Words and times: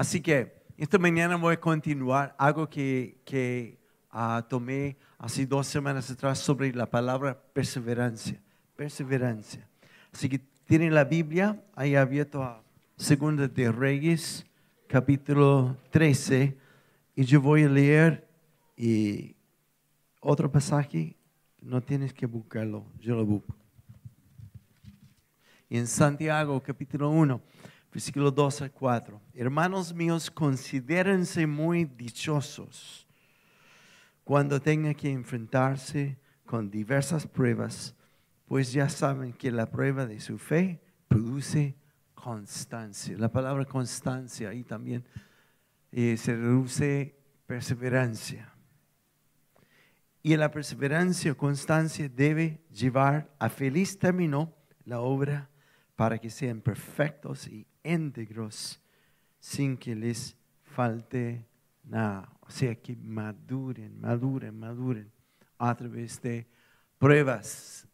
Así 0.00 0.22
que 0.22 0.54
esta 0.78 0.98
mañana 0.98 1.36
voy 1.36 1.52
a 1.52 1.60
continuar 1.60 2.34
algo 2.38 2.70
que, 2.70 3.18
que 3.26 3.78
ah, 4.10 4.46
tomé 4.48 4.96
hace 5.18 5.44
dos 5.44 5.66
semanas 5.66 6.10
atrás 6.10 6.38
sobre 6.38 6.72
la 6.72 6.86
palabra 6.86 7.38
perseverancia. 7.52 8.40
Perseverancia. 8.76 9.68
Así 10.10 10.30
que 10.30 10.40
tienen 10.64 10.94
la 10.94 11.04
Biblia 11.04 11.62
ahí 11.74 11.96
abierto 11.96 12.42
a 12.42 12.62
Segunda 12.96 13.46
de 13.46 13.70
Reyes, 13.70 14.46
capítulo 14.86 15.76
13, 15.90 16.56
y 17.14 17.24
yo 17.24 17.42
voy 17.42 17.64
a 17.64 17.68
leer 17.68 18.26
y 18.78 19.36
otro 20.22 20.50
pasaje, 20.50 21.14
no 21.60 21.82
tienes 21.82 22.14
que 22.14 22.24
buscarlo, 22.24 22.86
yo 23.00 23.16
lo 23.16 23.26
busco. 23.26 23.54
Y 25.68 25.76
en 25.76 25.86
Santiago, 25.86 26.58
capítulo 26.62 27.10
1, 27.10 27.38
versículo 27.92 28.30
2 28.30 28.62
al 28.62 28.72
4. 28.72 29.20
Hermanos 29.34 29.92
míos, 29.94 30.30
considérense 30.30 31.46
muy 31.46 31.84
dichosos 31.84 33.06
cuando 34.24 34.60
tengan 34.60 34.94
que 34.94 35.10
enfrentarse 35.10 36.16
con 36.46 36.70
diversas 36.70 37.26
pruebas, 37.26 37.96
pues 38.46 38.72
ya 38.72 38.88
saben 38.88 39.32
que 39.32 39.50
la 39.50 39.66
prueba 39.66 40.06
de 40.06 40.20
su 40.20 40.38
fe 40.38 40.80
produce 41.08 41.76
constancia. 42.14 43.16
La 43.18 43.32
palabra 43.32 43.64
constancia 43.64 44.50
ahí 44.50 44.62
también 44.62 45.04
eh, 45.90 46.16
se 46.16 46.36
reduce 46.36 47.16
perseverancia. 47.46 48.52
Y 50.22 50.36
la 50.36 50.50
perseverancia 50.50 51.32
o 51.32 51.36
constancia 51.36 52.08
debe 52.08 52.60
llevar 52.70 53.34
a 53.38 53.48
feliz 53.48 53.98
término 53.98 54.54
la 54.84 55.00
obra 55.00 55.50
para 55.96 56.18
que 56.18 56.30
sean 56.30 56.60
perfectos 56.60 57.48
y 57.48 57.66
íntegros 57.84 58.80
sin 59.38 59.76
que 59.76 59.94
les 59.94 60.36
falte 60.62 61.46
nada. 61.84 62.28
O 62.40 62.50
sea, 62.50 62.74
que 62.74 62.96
maduren, 62.96 64.00
maduren, 64.00 64.58
maduren 64.58 65.12
a 65.58 65.74
través 65.74 66.20
de 66.20 66.46
pruebas. 66.98 67.86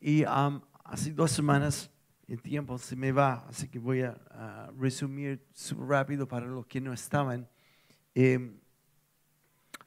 Y 0.00 0.24
um, 0.24 0.60
hace 0.84 1.12
dos 1.12 1.32
semanas 1.32 1.90
el 2.28 2.42
tiempo 2.42 2.76
se 2.78 2.94
me 2.94 3.10
va, 3.10 3.46
así 3.48 3.68
que 3.68 3.78
voy 3.78 4.02
a, 4.02 4.70
resumir 4.78 5.42
rápido 5.88 6.28
para 6.28 6.46
los 6.46 6.66
que 6.66 6.80
no 6.80 6.92
estaban. 6.92 7.48
Em, 8.14 8.60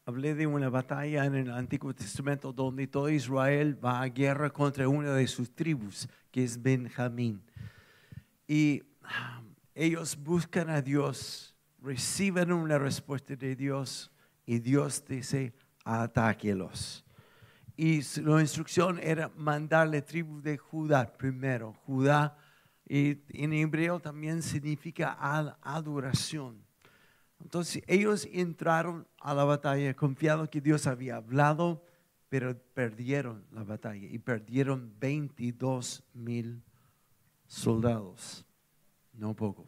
hablé 0.06 0.34
de 0.34 0.48
una 0.48 0.70
batalla 0.70 1.26
en 1.26 1.36
el 1.36 1.52
Antiguo 1.52 1.94
Testamento 1.94 2.52
donde 2.52 2.88
todo 2.88 3.10
Israel 3.10 3.78
va 3.84 4.02
a 4.02 4.10
guerra 4.10 4.50
contra 4.50 4.90
una 4.90 5.14
de 5.14 5.28
sus 5.28 5.54
tribus, 5.54 6.10
que 6.32 6.44
es 6.44 6.62
Benjamín. 6.62 7.44
Y 8.52 8.84
ah, 9.04 9.42
ellos 9.74 10.18
buscan 10.22 10.70
a 10.70 10.82
Dios, 10.82 11.56
reciben 11.82 12.52
una 12.52 12.78
respuesta 12.78 13.34
de 13.34 13.56
Dios 13.56 14.12
y 14.46 14.60
Dios 14.60 15.06
dice, 15.08 15.54
atáquelos. 15.86 17.06
Y 17.78 18.02
la 18.20 18.42
instrucción 18.42 19.00
era 19.02 19.32
mandarle 19.38 20.02
tribu 20.02 20.42
de 20.42 20.58
Judá 20.58 21.14
primero. 21.14 21.78
Judá 21.86 22.38
y 22.86 23.20
en 23.30 23.54
hebreo 23.54 24.02
también 24.02 24.42
significa 24.42 25.18
adoración. 25.62 26.62
Entonces 27.42 27.82
ellos 27.88 28.28
entraron 28.34 29.08
a 29.22 29.34
la 29.34 29.46
batalla 29.46 29.94
confiados 29.94 30.50
que 30.50 30.60
Dios 30.60 30.88
había 30.88 31.16
hablado, 31.16 31.86
pero 32.28 32.62
perdieron 32.74 33.46
la 33.54 33.64
batalla 33.64 34.10
y 34.12 34.20
perdieron 34.20 34.94
22 35.00 36.04
mil 36.14 36.62
soldados, 37.52 38.46
no 39.14 39.36
poco. 39.36 39.68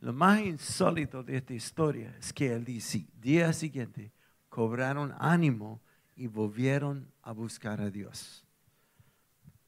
Lo 0.00 0.12
más 0.12 0.40
insólito 0.40 1.22
de 1.22 1.36
esta 1.36 1.54
historia 1.54 2.16
es 2.18 2.32
que 2.32 2.52
el 2.52 2.64
día 2.64 3.52
siguiente 3.52 4.12
cobraron 4.48 5.14
ánimo 5.18 5.80
y 6.16 6.26
volvieron 6.26 7.12
a 7.22 7.32
buscar 7.32 7.80
a 7.80 7.90
Dios. 7.90 8.44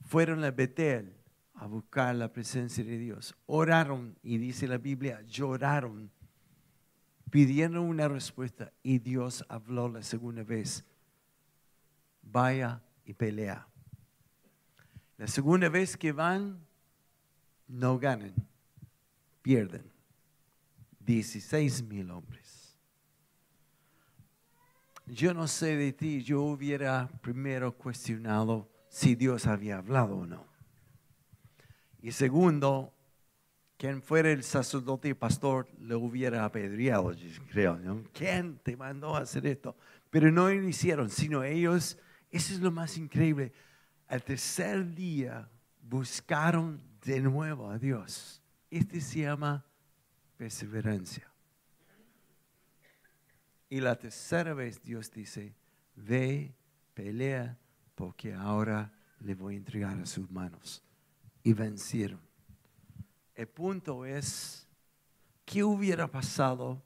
Fueron 0.01 0.43
a 0.43 0.51
Betel 0.51 1.15
a 1.55 1.67
buscar 1.67 2.15
la 2.17 2.33
presencia 2.33 2.83
de 2.83 2.99
Dios. 2.99 3.35
Oraron 3.47 4.19
y 4.23 4.39
dice 4.39 4.67
la 4.67 4.79
Biblia, 4.79 5.23
lloraron 5.23 6.11
pidieron 7.33 7.79
una 7.79 8.09
respuesta 8.09 8.75
y 8.83 8.99
Dios 8.99 9.43
habló 9.49 9.89
la 9.89 10.03
segunda 10.03 10.43
vez. 10.43 10.85
Vaya 12.21 12.83
y 13.07 13.15
pelea. 13.15 13.67
La 15.17 15.27
segunda 15.27 15.71
vez 15.71 15.97
que 15.97 16.13
van, 16.13 16.61
no 17.73 17.99
ganan, 17.99 18.35
pierden. 19.41 19.91
16 21.01 21.83
mil 21.85 22.11
hombres. 22.11 22.77
Yo 25.07 25.35
no 25.35 25.49
sé 25.49 25.77
de 25.77 25.93
ti, 25.93 26.23
yo 26.23 26.43
hubiera 26.43 27.09
primero 27.23 27.77
cuestionado 27.77 28.71
si 28.89 29.17
Dios 29.17 29.47
había 29.47 29.79
hablado 29.79 30.19
o 30.19 30.27
no. 30.27 30.47
Y 32.01 32.13
segundo, 32.13 32.93
quien 33.77 34.01
fuera 34.01 34.31
el 34.31 34.45
sacerdote 34.45 35.09
y 35.09 35.15
pastor 35.15 35.69
le 35.81 35.97
hubiera 35.97 36.45
apedreado, 36.45 37.13
creo. 37.51 37.81
¿Quién 38.13 38.59
te 38.59 38.77
mandó 38.77 39.17
hacer 39.17 39.47
esto? 39.47 39.77
Pero 40.11 40.31
no 40.31 40.49
lo 40.49 40.69
hicieron, 40.69 41.11
sino 41.11 41.43
ellos, 41.43 41.99
eso 42.31 42.53
es 42.53 42.61
lo 42.61 42.71
más 42.71 42.97
increíble. 42.97 43.53
Al 44.07 44.23
tercer 44.23 44.95
día 44.95 45.49
buscaron 45.81 46.92
de 47.05 47.21
nuevo 47.21 47.69
a 47.71 47.79
Dios. 47.79 48.41
Este 48.71 49.01
se 49.01 49.21
llama 49.21 49.65
perseverancia. 50.37 51.31
Y 53.69 53.81
la 53.81 53.97
tercera 53.97 54.55
vez 54.55 54.83
Dios 54.83 55.11
dice, 55.11 55.55
ve, 55.97 56.55
pelea, 56.95 57.59
porque 57.95 58.35
ahora 58.35 58.93
le 59.21 59.35
voy 59.35 59.55
a 59.55 59.59
entregar 59.59 59.99
a 59.99 60.07
sus 60.07 60.31
manos. 60.31 60.83
Y 61.43 61.53
vencieron. 61.55 62.21
El 63.35 63.49
punto 63.49 64.05
es, 64.05 64.69
¿qué 65.45 65.65
hubiera 65.65 66.07
pasado 66.07 66.83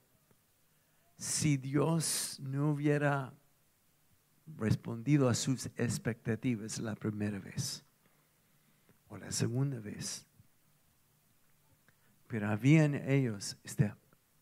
si 1.18 1.56
Dios 1.56 2.38
no 2.40 2.70
hubiera 2.70 3.34
respondido 4.56 5.28
a 5.28 5.34
sus 5.34 5.66
expectativas 5.76 6.78
la 6.78 6.94
primera 6.94 7.38
vez 7.40 7.85
o 9.08 9.16
la 9.16 9.30
segunda 9.30 9.78
vez? 9.78 10.26
Pero 12.26 12.48
había 12.48 12.84
en 12.84 12.94
ellos 13.08 13.56
esta 13.62 13.96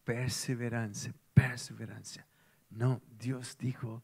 perseverancia, 0.04 1.14
perseverancia. 1.34 2.26
No, 2.70 3.00
Dios 3.18 3.56
dijo 3.58 4.02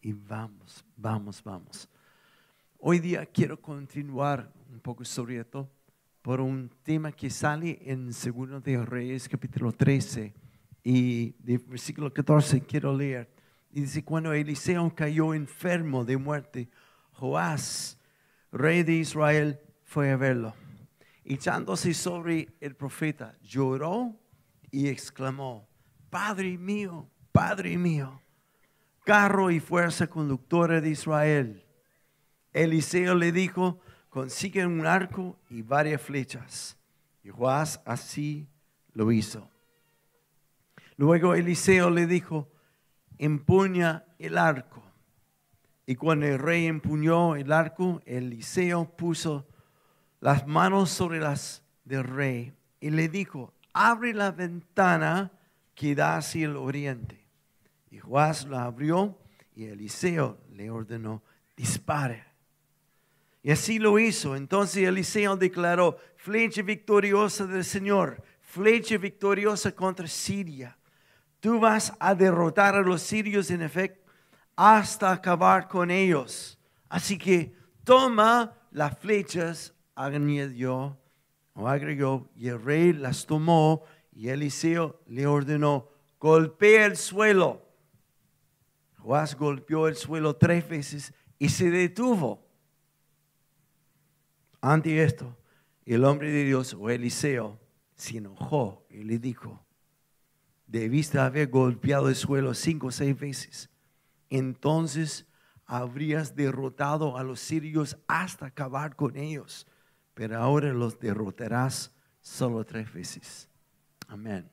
y 0.00 0.12
vamos, 0.12 0.84
vamos, 0.96 1.42
vamos. 1.42 1.88
Hoy 2.78 2.98
día 2.98 3.26
quiero 3.26 3.60
continuar 3.60 4.52
un 4.70 4.80
poco 4.80 5.04
sobre 5.04 5.38
esto 5.38 5.70
por 6.22 6.40
un 6.40 6.70
tema 6.82 7.12
que 7.12 7.30
sale 7.30 7.78
en 7.84 8.12
Segundo 8.12 8.60
de 8.60 8.84
Reyes 8.84 9.28
capítulo 9.28 9.72
13 9.72 10.34
y 10.82 11.32
de 11.38 11.58
versículo 11.58 12.12
14 12.12 12.60
quiero 12.62 12.96
leer. 12.96 13.28
Dice, 13.70 14.04
cuando 14.04 14.32
Eliseo 14.32 14.92
cayó 14.94 15.32
enfermo 15.32 16.04
de 16.04 16.16
muerte, 16.16 16.68
Joás, 17.12 17.98
rey 18.50 18.82
de 18.82 18.94
Israel, 18.94 19.60
fue 19.90 20.12
a 20.12 20.16
verlo. 20.16 20.54
Echándose 21.24 21.94
sobre 21.94 22.48
el 22.60 22.76
profeta, 22.76 23.36
lloró 23.42 24.14
y 24.70 24.86
exclamó, 24.86 25.68
Padre 26.08 26.56
mío, 26.56 27.10
Padre 27.32 27.76
mío, 27.76 28.22
carro 29.02 29.50
y 29.50 29.58
fuerza 29.58 30.06
conductora 30.06 30.80
de 30.80 30.90
Israel. 30.90 31.64
Eliseo 32.52 33.16
le 33.16 33.32
dijo, 33.32 33.80
consigue 34.10 34.64
un 34.64 34.86
arco 34.86 35.40
y 35.50 35.62
varias 35.62 36.00
flechas. 36.00 36.78
Y 37.24 37.30
Joás 37.30 37.82
así 37.84 38.46
lo 38.92 39.10
hizo. 39.10 39.50
Luego 40.96 41.34
Eliseo 41.34 41.90
le 41.90 42.06
dijo, 42.06 42.48
empuña 43.18 44.04
el 44.20 44.38
arco. 44.38 44.84
Y 45.84 45.96
cuando 45.96 46.26
el 46.26 46.38
rey 46.38 46.66
empuñó 46.66 47.34
el 47.34 47.50
arco, 47.50 48.00
Eliseo 48.06 48.84
puso 48.96 49.49
las 50.20 50.46
manos 50.46 50.90
sobre 50.90 51.18
las 51.18 51.62
del 51.84 52.04
rey 52.04 52.52
y 52.80 52.90
le 52.90 53.08
dijo, 53.08 53.52
abre 53.72 54.14
la 54.14 54.30
ventana 54.30 55.32
que 55.74 55.94
da 55.94 56.16
hacia 56.16 56.46
el 56.46 56.56
oriente. 56.56 57.24
Y 57.90 57.98
Joás 57.98 58.46
la 58.46 58.64
abrió 58.64 59.18
y 59.54 59.64
Eliseo 59.64 60.38
le 60.52 60.70
ordenó, 60.70 61.22
dispare. 61.56 62.24
Y 63.42 63.50
así 63.50 63.78
lo 63.78 63.98
hizo. 63.98 64.36
Entonces 64.36 64.86
Eliseo 64.86 65.36
declaró, 65.36 65.98
flecha 66.16 66.62
victoriosa 66.62 67.46
del 67.46 67.64
Señor, 67.64 68.22
flecha 68.42 68.98
victoriosa 68.98 69.72
contra 69.72 70.06
Siria. 70.06 70.76
Tú 71.40 71.58
vas 71.58 71.92
a 71.98 72.14
derrotar 72.14 72.74
a 72.74 72.82
los 72.82 73.00
sirios 73.00 73.50
en 73.50 73.62
efecto 73.62 74.00
hasta 74.56 75.10
acabar 75.10 75.68
con 75.68 75.90
ellos. 75.90 76.58
Así 76.88 77.16
que 77.16 77.54
toma 77.82 78.52
las 78.70 78.98
flechas, 78.98 79.72
añadió 80.04 80.98
o 81.54 81.68
agregó, 81.68 82.28
y 82.34 82.48
el 82.48 82.62
rey 82.62 82.92
las 82.92 83.26
tomó 83.26 83.84
Y 84.12 84.28
Eliseo 84.28 85.00
le 85.06 85.26
ordenó, 85.26 85.88
golpea 86.18 86.86
el 86.86 86.96
suelo. 86.96 87.66
Joás 88.98 89.36
golpeó 89.36 89.88
el 89.88 89.96
suelo 89.96 90.36
tres 90.36 90.68
veces 90.68 91.14
y 91.38 91.48
se 91.48 91.70
detuvo. 91.70 92.46
Ante 94.60 95.02
esto, 95.02 95.36
el 95.86 96.04
hombre 96.04 96.30
de 96.30 96.44
Dios, 96.44 96.74
o 96.74 96.90
Eliseo, 96.90 97.58
se 97.94 98.18
enojó 98.18 98.86
y 98.90 99.04
le 99.04 99.18
dijo, 99.18 99.64
debiste 100.66 101.18
haber 101.18 101.48
golpeado 101.48 102.08
el 102.08 102.14
suelo 102.14 102.54
cinco 102.54 102.88
o 102.88 102.90
seis 102.90 103.18
veces. 103.18 103.70
Entonces 104.28 105.26
habrías 105.66 106.36
derrotado 106.36 107.16
a 107.16 107.24
los 107.24 107.40
sirios 107.40 107.96
hasta 108.06 108.46
acabar 108.46 108.96
con 108.96 109.16
ellos, 109.16 109.66
pero 110.20 110.36
ahora 110.36 110.70
los 110.74 111.00
derrotarás 111.00 111.90
solo 112.20 112.62
tres 112.62 112.92
veces. 112.92 113.48
Amén. 114.06 114.46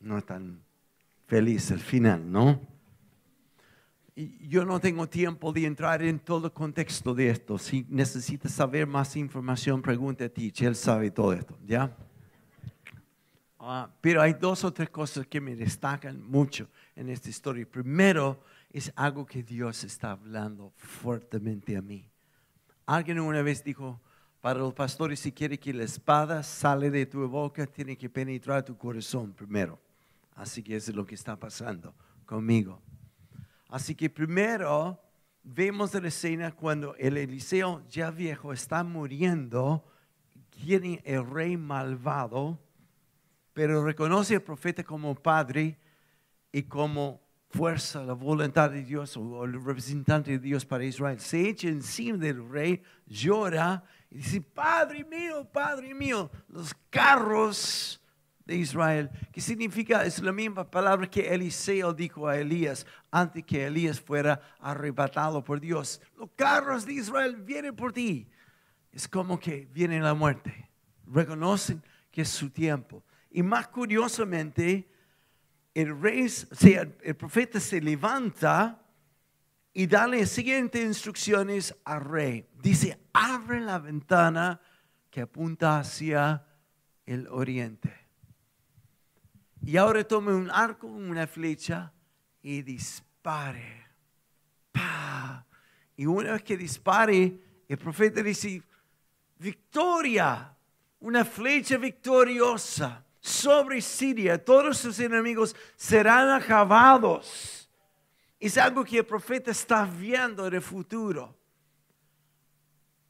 No 0.00 0.22
tan 0.22 0.62
feliz 1.26 1.70
el 1.70 1.80
final, 1.80 2.32
¿no? 2.32 2.58
Yo 4.16 4.64
no 4.64 4.80
tengo 4.80 5.06
tiempo 5.06 5.52
de 5.52 5.66
entrar 5.66 6.02
en 6.02 6.18
todo 6.18 6.46
el 6.46 6.52
contexto 6.54 7.14
de 7.14 7.28
esto. 7.28 7.58
Si 7.58 7.84
necesitas 7.90 8.52
saber 8.52 8.86
más 8.86 9.16
información, 9.16 9.82
pregunte 9.82 10.24
a 10.24 10.28
ti. 10.30 10.50
Él 10.60 10.74
sabe 10.74 11.10
todo 11.10 11.34
esto, 11.34 11.58
¿ya? 11.66 11.94
Ah, 13.58 13.90
pero 14.00 14.22
hay 14.22 14.32
dos 14.32 14.64
o 14.64 14.72
tres 14.72 14.88
cosas 14.88 15.26
que 15.26 15.42
me 15.42 15.56
destacan 15.56 16.22
mucho 16.22 16.70
en 16.96 17.10
esta 17.10 17.28
historia. 17.28 17.66
Primero, 17.70 18.42
es 18.70 18.90
algo 18.96 19.26
que 19.26 19.42
Dios 19.42 19.84
está 19.84 20.12
hablando 20.12 20.72
fuertemente 20.74 21.76
a 21.76 21.82
mí. 21.82 22.08
Alguien 22.86 23.20
una 23.20 23.42
vez 23.42 23.62
dijo, 23.62 24.00
para 24.48 24.60
los 24.60 24.72
pastores, 24.72 25.20
si 25.20 25.30
quiere 25.30 25.58
que 25.58 25.74
la 25.74 25.84
espada 25.84 26.42
sale 26.42 26.90
de 26.90 27.04
tu 27.04 27.28
boca, 27.28 27.66
tiene 27.66 27.98
que 27.98 28.08
penetrar 28.08 28.64
tu 28.64 28.78
corazón 28.78 29.34
primero. 29.34 29.78
Así 30.36 30.62
que 30.62 30.74
eso 30.74 30.90
es 30.90 30.96
lo 30.96 31.04
que 31.04 31.16
está 31.16 31.38
pasando 31.38 31.94
conmigo. 32.24 32.80
Así 33.68 33.94
que 33.94 34.08
primero 34.08 34.98
vemos 35.42 35.92
la 35.92 36.08
escena 36.08 36.52
cuando 36.52 36.94
el 36.94 37.18
Eliseo 37.18 37.86
ya 37.90 38.10
viejo 38.10 38.54
está 38.54 38.82
muriendo, 38.82 39.84
tiene 40.48 41.02
el 41.04 41.28
rey 41.28 41.58
malvado, 41.58 42.58
pero 43.52 43.84
reconoce 43.84 44.36
al 44.36 44.40
profeta 44.40 44.82
como 44.82 45.14
padre 45.14 45.78
y 46.52 46.62
como 46.62 47.20
fuerza, 47.48 48.02
la 48.02 48.12
voluntad 48.12 48.70
de 48.70 48.82
Dios 48.82 49.16
o 49.16 49.44
el 49.44 49.54
representante 49.64 50.32
de 50.32 50.38
Dios 50.38 50.64
para 50.64 50.84
Israel. 50.84 51.20
Se 51.20 51.48
echa 51.48 51.68
encima 51.68 52.18
del 52.18 52.48
rey, 52.48 52.82
llora 53.06 53.82
y 54.10 54.18
dice, 54.18 54.40
Padre 54.40 55.04
mío, 55.04 55.48
Padre 55.50 55.94
mío, 55.94 56.30
los 56.48 56.74
carros 56.90 58.00
de 58.44 58.56
Israel, 58.56 59.10
que 59.30 59.42
significa, 59.42 60.04
es 60.04 60.22
la 60.22 60.32
misma 60.32 60.70
palabra 60.70 61.08
que 61.08 61.28
Eliseo 61.28 61.92
dijo 61.92 62.26
a 62.26 62.38
Elías 62.38 62.86
antes 63.10 63.44
que 63.44 63.66
Elías 63.66 64.00
fuera 64.00 64.40
arrebatado 64.58 65.44
por 65.44 65.60
Dios. 65.60 66.00
Los 66.16 66.30
carros 66.34 66.86
de 66.86 66.94
Israel 66.94 67.36
vienen 67.36 67.76
por 67.76 67.92
ti. 67.92 68.26
Es 68.90 69.06
como 69.06 69.38
que 69.38 69.68
viene 69.70 70.00
la 70.00 70.14
muerte. 70.14 70.70
Reconocen 71.06 71.82
que 72.10 72.22
es 72.22 72.30
su 72.30 72.48
tiempo. 72.48 73.04
Y 73.30 73.42
más 73.42 73.68
curiosamente, 73.68 74.88
el 75.74 76.00
rey, 76.00 76.26
el 77.02 77.16
profeta 77.16 77.60
se 77.60 77.80
levanta 77.80 78.82
y 79.72 79.86
da 79.86 80.06
las 80.06 80.30
siguientes 80.30 80.84
instrucciones 80.84 81.74
al 81.84 82.04
rey. 82.04 82.48
Dice, 82.60 82.98
abre 83.12 83.60
la 83.60 83.78
ventana 83.78 84.60
que 85.10 85.20
apunta 85.22 85.78
hacia 85.78 86.44
el 87.06 87.28
oriente. 87.28 87.94
Y 89.64 89.76
ahora 89.76 90.02
tome 90.02 90.32
un 90.32 90.50
arco, 90.50 90.86
una 90.86 91.26
flecha 91.26 91.92
y 92.42 92.62
dispare. 92.62 93.86
Y 95.96 96.06
una 96.06 96.32
vez 96.32 96.42
que 96.42 96.56
dispare, 96.56 97.38
el 97.68 97.76
profeta 97.76 98.22
dice, 98.22 98.62
victoria, 99.38 100.56
una 101.00 101.24
flecha 101.24 101.76
victoriosa 101.76 103.04
sobre 103.28 103.80
Siria, 103.80 104.42
todos 104.42 104.78
sus 104.78 104.98
enemigos 104.98 105.54
serán 105.76 106.30
acabados. 106.30 107.68
Es 108.40 108.56
algo 108.56 108.84
que 108.84 108.98
el 108.98 109.06
profeta 109.06 109.50
está 109.50 109.84
viendo 109.84 110.46
en 110.46 110.54
el 110.54 110.62
futuro. 110.62 111.36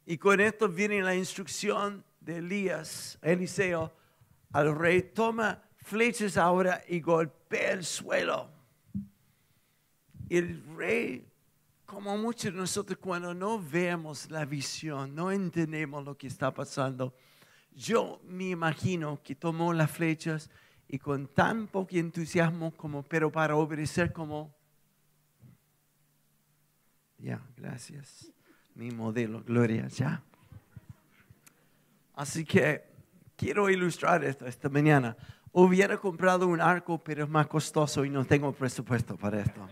Y 0.05 0.17
con 0.17 0.41
esto 0.41 0.69
viene 0.69 1.03
la 1.03 1.15
instrucción 1.15 2.05
de 2.21 2.39
Elías, 2.39 3.19
Eliseo, 3.23 3.93
al 4.53 4.75
rey, 4.75 5.03
toma 5.03 5.63
flechas 5.77 6.37
ahora 6.37 6.83
y 6.89 7.01
golpea 7.01 7.73
el 7.73 7.85
suelo. 7.85 8.51
El 10.29 10.65
rey, 10.77 11.27
como 11.85 12.17
muchos 12.17 12.53
de 12.53 12.59
nosotros, 12.59 12.99
cuando 12.99 13.35
no 13.35 13.63
vemos 13.63 14.31
la 14.31 14.45
visión, 14.45 15.15
no 15.15 15.31
entendemos 15.31 16.05
lo 16.05 16.17
que 16.17 16.27
está 16.27 16.53
pasando, 16.53 17.15
yo 17.79 18.21
me 18.25 18.49
imagino 18.51 19.21
que 19.23 19.37
tomó 19.37 19.73
las 19.73 19.91
flechas 19.93 20.51
y 20.89 20.99
con 20.99 21.29
tan 21.29 21.69
poco 21.69 21.95
entusiasmo 21.95 22.73
como, 22.73 23.05
pero 23.05 23.31
para 23.31 23.55
obedecer 23.55 24.13
como, 24.13 24.53
ya, 27.19 27.41
gracias, 27.57 28.33
mi 28.75 28.91
modelo, 28.91 29.45
Gloria, 29.45 29.87
ya. 29.87 30.23
Así 32.17 32.45
que 32.45 32.83
quiero 33.37 33.71
ilustrar 33.71 34.25
esto 34.25 34.47
esta 34.47 34.69
mañana. 34.69 35.17
Hubiera 35.53 35.97
comprado 35.99 36.49
un 36.49 36.61
arco, 36.61 36.99
pero 36.99 37.25
es 37.25 37.31
más 37.31 37.47
costoso 37.47 38.05
y 38.05 38.11
no 38.11 38.25
tengo 38.25 38.53
presupuesto 38.53 39.17
para 39.17 39.41
esto. 39.41 39.69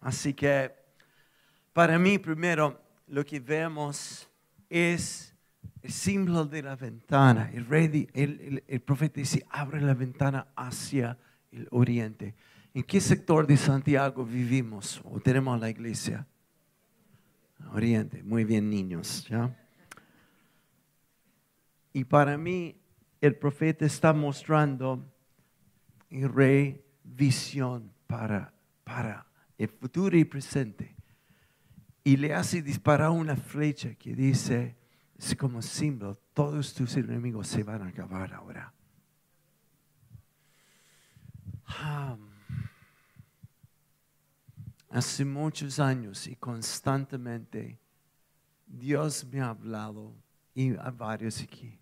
Así 0.00 0.34
que 0.34 0.72
para 1.72 1.98
mí 1.98 2.18
primero 2.18 2.80
lo 3.08 3.24
que 3.24 3.40
vemos 3.40 4.28
es 4.70 5.35
el 5.86 5.92
símbolo 5.92 6.44
de 6.46 6.62
la 6.62 6.74
ventana. 6.74 7.48
El, 7.54 7.64
rey, 7.66 8.08
el, 8.12 8.80
profeta 8.80 9.20
dice, 9.20 9.46
abre 9.50 9.80
la 9.80 9.94
ventana 9.94 10.48
hacia 10.56 11.16
el 11.52 11.68
oriente. 11.70 12.34
¿En 12.74 12.82
qué 12.82 13.00
sector 13.00 13.46
de 13.46 13.56
Santiago 13.56 14.24
vivimos 14.24 15.00
o 15.04 15.20
tenemos 15.20 15.60
la 15.60 15.70
iglesia? 15.70 16.26
Oriente. 17.72 18.24
Muy 18.24 18.44
bien, 18.44 18.68
niños. 18.68 19.28
¿ya? 19.30 19.56
Y 21.92 22.02
para 22.02 22.36
mí, 22.36 22.76
el 23.20 23.36
profeta 23.36 23.86
está 23.86 24.12
mostrando 24.12 25.08
el 26.10 26.32
rey 26.32 26.84
visión 27.04 27.92
para, 28.08 28.52
para 28.82 29.24
el 29.56 29.68
futuro 29.68 30.18
y 30.18 30.24
presente. 30.24 30.96
Y 32.02 32.16
le 32.16 32.34
hace 32.34 32.60
disparar 32.60 33.10
una 33.10 33.36
flecha 33.36 33.94
que 33.94 34.16
dice, 34.16 34.76
como 35.38 35.62
símbolo, 35.62 36.18
todos 36.34 36.74
tus 36.74 36.96
enemigos 36.96 37.48
se 37.48 37.62
van 37.62 37.82
a 37.82 37.88
acabar 37.88 38.32
ahora. 38.34 38.72
hace 44.90 45.26
muchos 45.26 45.78
años 45.78 46.26
y 46.26 46.36
constantemente 46.36 47.78
Dios 48.66 49.26
me 49.26 49.40
ha 49.40 49.50
hablado 49.50 50.14
y 50.54 50.74
a 50.76 50.90
varios 50.90 51.42
aquí 51.42 51.78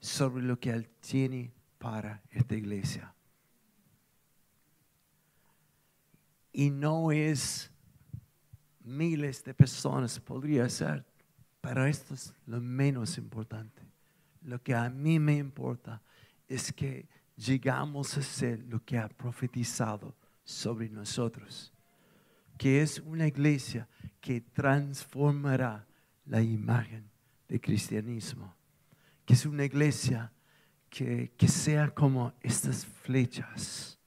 sobre 0.00 0.42
lo 0.42 0.58
que 0.58 0.70
Él 0.70 0.88
tiene 1.00 1.52
para 1.78 2.20
esta 2.30 2.56
iglesia. 2.56 3.14
Y 6.52 6.70
no 6.70 7.12
es 7.12 7.70
miles 8.82 9.44
de 9.44 9.54
personas, 9.54 10.18
podría 10.18 10.68
ser 10.68 11.07
pero 11.68 11.84
esto 11.84 12.14
es 12.14 12.32
lo 12.46 12.62
menos 12.62 13.18
importante. 13.18 13.82
Lo 14.40 14.62
que 14.62 14.74
a 14.74 14.88
mí 14.88 15.18
me 15.18 15.36
importa 15.36 16.00
es 16.48 16.72
que 16.72 17.06
llegamos 17.36 18.16
a 18.16 18.22
ser 18.22 18.60
lo 18.70 18.82
que 18.82 18.96
ha 18.96 19.06
profetizado 19.06 20.14
sobre 20.44 20.88
nosotros, 20.88 21.70
que 22.56 22.80
es 22.80 23.00
una 23.00 23.26
iglesia 23.26 23.86
que 24.18 24.40
transformará 24.40 25.86
la 26.24 26.40
imagen 26.40 27.04
del 27.46 27.60
cristianismo, 27.60 28.56
que 29.26 29.34
es 29.34 29.44
una 29.44 29.66
iglesia 29.66 30.32
que, 30.88 31.32
que 31.36 31.48
sea 31.48 31.90
como 31.90 32.32
estas 32.40 32.86
flechas 32.86 33.98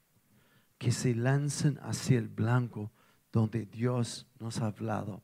que 0.79 0.91
se 0.91 1.13
lanzan 1.13 1.79
hacia 1.83 2.17
el 2.17 2.27
blanco 2.27 2.91
donde 3.31 3.67
Dios 3.67 4.25
nos 4.39 4.61
ha 4.61 4.65
hablado 4.65 5.21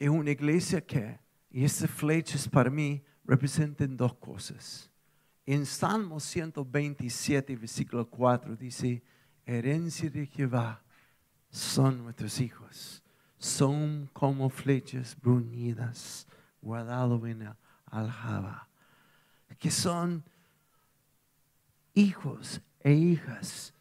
es 0.00 0.08
una 0.08 0.30
iglesia 0.30 0.80
que, 0.80 1.20
y 1.50 1.62
estas 1.62 1.90
flechas 1.90 2.48
para 2.48 2.70
mí 2.70 3.04
representan 3.22 3.98
dos 3.98 4.14
cosas. 4.14 4.90
En 5.44 5.66
Salmo 5.66 6.18
127, 6.18 7.54
versículo 7.54 8.08
4 8.08 8.56
dice, 8.56 9.02
herencia 9.44 10.08
de 10.08 10.26
Jehová 10.26 10.82
son 11.50 12.04
nuestros 12.04 12.40
hijos, 12.40 13.02
son 13.36 14.08
como 14.14 14.48
flechas 14.48 15.14
bruñidas, 15.20 16.26
guardado 16.62 17.26
en 17.26 17.40
la 17.40 17.56
aljaba. 17.84 18.68
que 19.58 19.70
son 19.70 20.24
hijos 21.92 22.62
e 22.82 22.94
hijas 22.94 23.74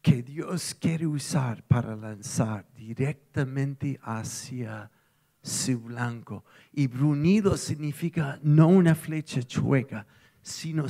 que 0.00 0.22
Dios 0.22 0.74
quiere 0.74 1.06
usar 1.06 1.62
para 1.64 1.94
lanzar 1.94 2.66
directamente 2.74 4.00
hacia 4.02 4.90
su 5.46 5.78
blanco. 5.78 6.44
Y 6.72 6.88
brunido 6.88 7.56
significa 7.56 8.38
no 8.42 8.68
una 8.68 8.94
flecha 8.94 9.42
chueca, 9.42 10.06
sino 10.42 10.86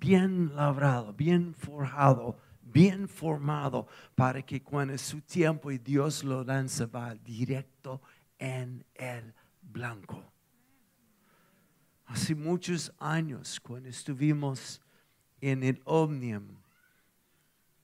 bien 0.00 0.54
labrado, 0.54 1.12
bien 1.12 1.54
forjado, 1.54 2.36
bien 2.60 3.08
formado, 3.08 3.86
para 4.14 4.42
que 4.42 4.62
cuando 4.62 4.94
es 4.94 5.02
su 5.02 5.20
tiempo 5.20 5.70
y 5.70 5.78
Dios 5.78 6.24
lo 6.24 6.42
lanza, 6.44 6.86
va 6.86 7.14
directo 7.14 8.02
en 8.38 8.84
el 8.94 9.32
blanco. 9.62 10.24
Hace 12.06 12.34
muchos 12.34 12.92
años, 12.98 13.60
cuando 13.60 13.88
estuvimos 13.88 14.80
en 15.40 15.62
el 15.62 15.80
Omnium, 15.84 16.48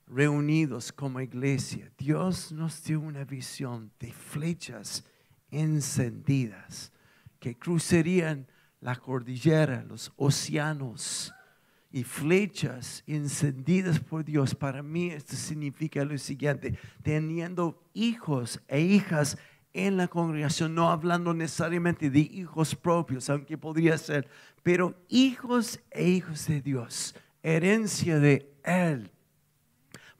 reunidos 0.05 0.91
como 0.91 1.21
iglesia, 1.21 1.89
Dios 1.97 2.51
nos 2.51 2.83
dio 2.83 2.99
una 2.99 3.23
visión 3.23 3.91
de 3.99 4.11
flechas 4.11 5.05
encendidas 5.51 6.91
que 7.39 7.57
cruzarían 7.57 8.47
la 8.81 8.95
cordillera, 8.95 9.83
los 9.83 10.11
océanos 10.15 11.33
y 11.91 12.03
flechas 12.03 13.03
encendidas 13.07 13.99
por 13.99 14.23
Dios. 14.23 14.55
Para 14.55 14.83
mí 14.83 15.09
esto 15.09 15.35
significa 15.35 16.03
lo 16.05 16.17
siguiente, 16.17 16.77
teniendo 17.01 17.81
hijos 17.93 18.61
e 18.67 18.81
hijas 18.81 19.37
en 19.73 19.97
la 19.97 20.07
congregación, 20.07 20.73
no 20.73 20.89
hablando 20.89 21.33
necesariamente 21.33 22.09
de 22.09 22.19
hijos 22.19 22.75
propios, 22.75 23.29
aunque 23.29 23.57
podría 23.57 23.97
ser, 23.97 24.27
pero 24.63 24.95
hijos 25.07 25.79
e 25.91 26.07
hijos 26.09 26.47
de 26.47 26.61
Dios, 26.61 27.15
herencia 27.43 28.19
de 28.19 28.51
Él 28.63 29.11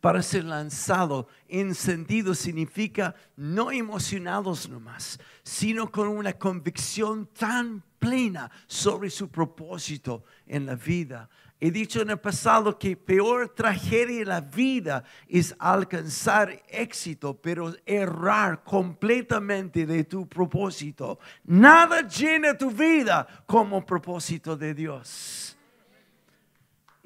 para 0.01 0.21
ser 0.21 0.43
lanzado, 0.43 1.27
encendido 1.47 2.35
significa 2.35 3.15
no 3.35 3.71
emocionados 3.71 4.69
nomás, 4.69 5.19
sino 5.43 5.91
con 5.91 6.07
una 6.07 6.33
convicción 6.33 7.27
tan 7.27 7.83
plena 7.97 8.51
sobre 8.67 9.09
su 9.09 9.29
propósito 9.29 10.23
en 10.45 10.65
la 10.65 10.75
vida. 10.75 11.29
He 11.59 11.71
dicho 11.71 12.01
en 12.01 12.11
el 12.11 12.19
pasado 12.19 12.77
que 12.77 12.95
peor 12.95 13.49
tragedia 13.49 14.21
en 14.21 14.27
la 14.27 14.41
vida 14.41 15.03
es 15.27 15.55
alcanzar 15.57 16.61
éxito, 16.69 17.35
pero 17.41 17.73
errar 17.83 18.63
completamente 18.63 19.87
de 19.87 20.03
tu 20.03 20.27
propósito. 20.29 21.17
Nada 21.45 22.07
llena 22.07 22.55
tu 22.55 22.69
vida 22.69 23.25
como 23.47 23.83
propósito 23.83 24.55
de 24.55 24.75
Dios. 24.75 25.56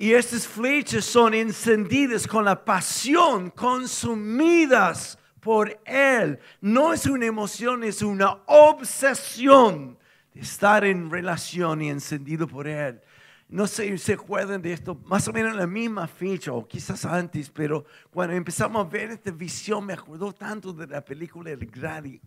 Y 0.01 0.15
estas 0.15 0.47
flechas 0.47 1.05
son 1.05 1.35
encendidas 1.35 2.25
con 2.25 2.43
la 2.43 2.65
pasión, 2.65 3.51
consumidas 3.51 5.19
por 5.39 5.79
Él. 5.85 6.39
No 6.59 6.91
es 6.91 7.05
una 7.05 7.27
emoción, 7.27 7.83
es 7.83 8.01
una 8.01 8.39
obsesión 8.47 9.99
de 10.33 10.41
estar 10.41 10.83
en 10.85 11.11
relación 11.11 11.83
y 11.83 11.91
encendido 11.91 12.47
por 12.47 12.67
Él. 12.67 12.99
No 13.47 13.67
sé 13.67 13.91
si 13.91 13.97
se 13.99 14.13
acuerdan 14.13 14.59
de 14.63 14.73
esto, 14.73 14.99
más 15.05 15.27
o 15.27 15.33
menos 15.33 15.55
la 15.55 15.67
misma 15.67 16.07
fecha, 16.07 16.51
o 16.51 16.67
quizás 16.67 17.05
antes, 17.05 17.51
pero 17.51 17.85
cuando 18.09 18.33
empezamos 18.33 18.83
a 18.83 18.89
ver 18.89 19.11
esta 19.11 19.29
visión, 19.29 19.85
me 19.85 19.93
acuerdo 19.93 20.33
tanto 20.33 20.73
de 20.73 20.87
la 20.87 21.05
película 21.05 21.51
El 21.51 21.69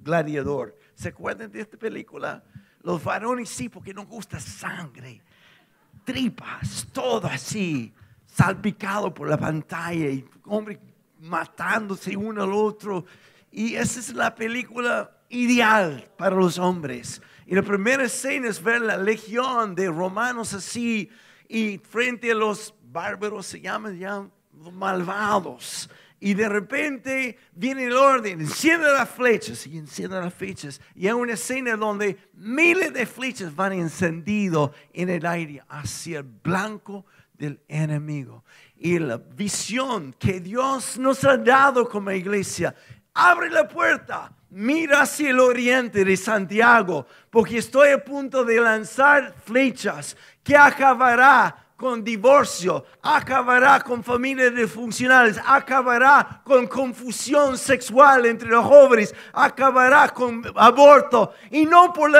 Gladiador. 0.00 0.78
¿Se 0.94 1.08
acuerdan 1.08 1.50
de 1.50 1.62
esta 1.62 1.76
película? 1.76 2.44
Los 2.84 3.02
varones 3.02 3.48
sí, 3.48 3.68
porque 3.68 3.92
no 3.92 4.06
gusta 4.06 4.38
sangre 4.38 5.22
tripas, 6.04 6.86
todo 6.92 7.26
así, 7.26 7.92
salpicado 8.26 9.12
por 9.12 9.28
la 9.28 9.36
pantalla 9.36 10.10
y 10.10 10.24
hombre 10.44 10.78
matándose 11.20 12.16
uno 12.16 12.42
al 12.42 12.52
otro. 12.52 13.04
Y 13.50 13.74
esa 13.74 14.00
es 14.00 14.14
la 14.14 14.34
película 14.34 15.10
ideal 15.28 16.10
para 16.16 16.36
los 16.36 16.58
hombres. 16.58 17.22
Y 17.46 17.54
la 17.54 17.62
primera 17.62 18.04
escena 18.04 18.48
es 18.48 18.62
ver 18.62 18.80
la 18.80 18.96
legión 18.96 19.74
de 19.74 19.88
romanos 19.88 20.54
así 20.54 21.10
y 21.48 21.78
frente 21.78 22.32
a 22.32 22.34
los 22.34 22.74
bárbaros 22.82 23.46
se 23.46 23.60
llaman 23.60 23.98
ya 23.98 24.26
malvados 24.72 25.90
y 26.20 26.34
de 26.34 26.48
repente 26.48 27.38
viene 27.52 27.84
el 27.84 27.96
orden, 27.96 28.40
enciende 28.40 28.90
las 28.90 29.08
flechas 29.10 29.66
y 29.66 29.76
enciende 29.76 30.18
las 30.20 30.32
flechas. 30.32 30.80
Y 30.94 31.06
hay 31.06 31.12
una 31.12 31.34
escena 31.34 31.76
donde 31.76 32.16
miles 32.34 32.92
de 32.92 33.06
flechas 33.06 33.54
van 33.54 33.72
encendido 33.72 34.72
en 34.92 35.10
el 35.10 35.26
aire 35.26 35.62
hacia 35.68 36.18
el 36.20 36.24
blanco 36.24 37.04
del 37.34 37.60
enemigo. 37.68 38.44
Y 38.76 38.98
la 38.98 39.18
visión 39.18 40.14
que 40.18 40.40
Dios 40.40 40.98
nos 40.98 41.24
ha 41.24 41.36
dado 41.36 41.88
como 41.88 42.10
iglesia, 42.10 42.74
abre 43.12 43.50
la 43.50 43.68
puerta, 43.68 44.32
mira 44.50 45.02
hacia 45.02 45.30
el 45.30 45.40
oriente 45.40 46.04
de 46.04 46.16
Santiago, 46.16 47.06
porque 47.30 47.58
estoy 47.58 47.90
a 47.90 48.04
punto 48.04 48.44
de 48.44 48.60
lanzar 48.60 49.34
flechas 49.44 50.16
que 50.42 50.56
acabará 50.56 51.63
con 51.76 52.04
divorcio, 52.04 52.84
acabará 53.02 53.80
con 53.80 54.04
familias 54.04 54.54
disfuncionales, 54.54 55.40
acabará 55.44 56.42
con 56.44 56.66
confusión 56.66 57.58
sexual 57.58 58.26
entre 58.26 58.48
los 58.48 58.64
jóvenes, 58.64 59.14
acabará 59.32 60.08
con 60.08 60.42
aborto 60.54 61.34
y 61.50 61.66
no 61.66 61.92
por, 61.92 62.12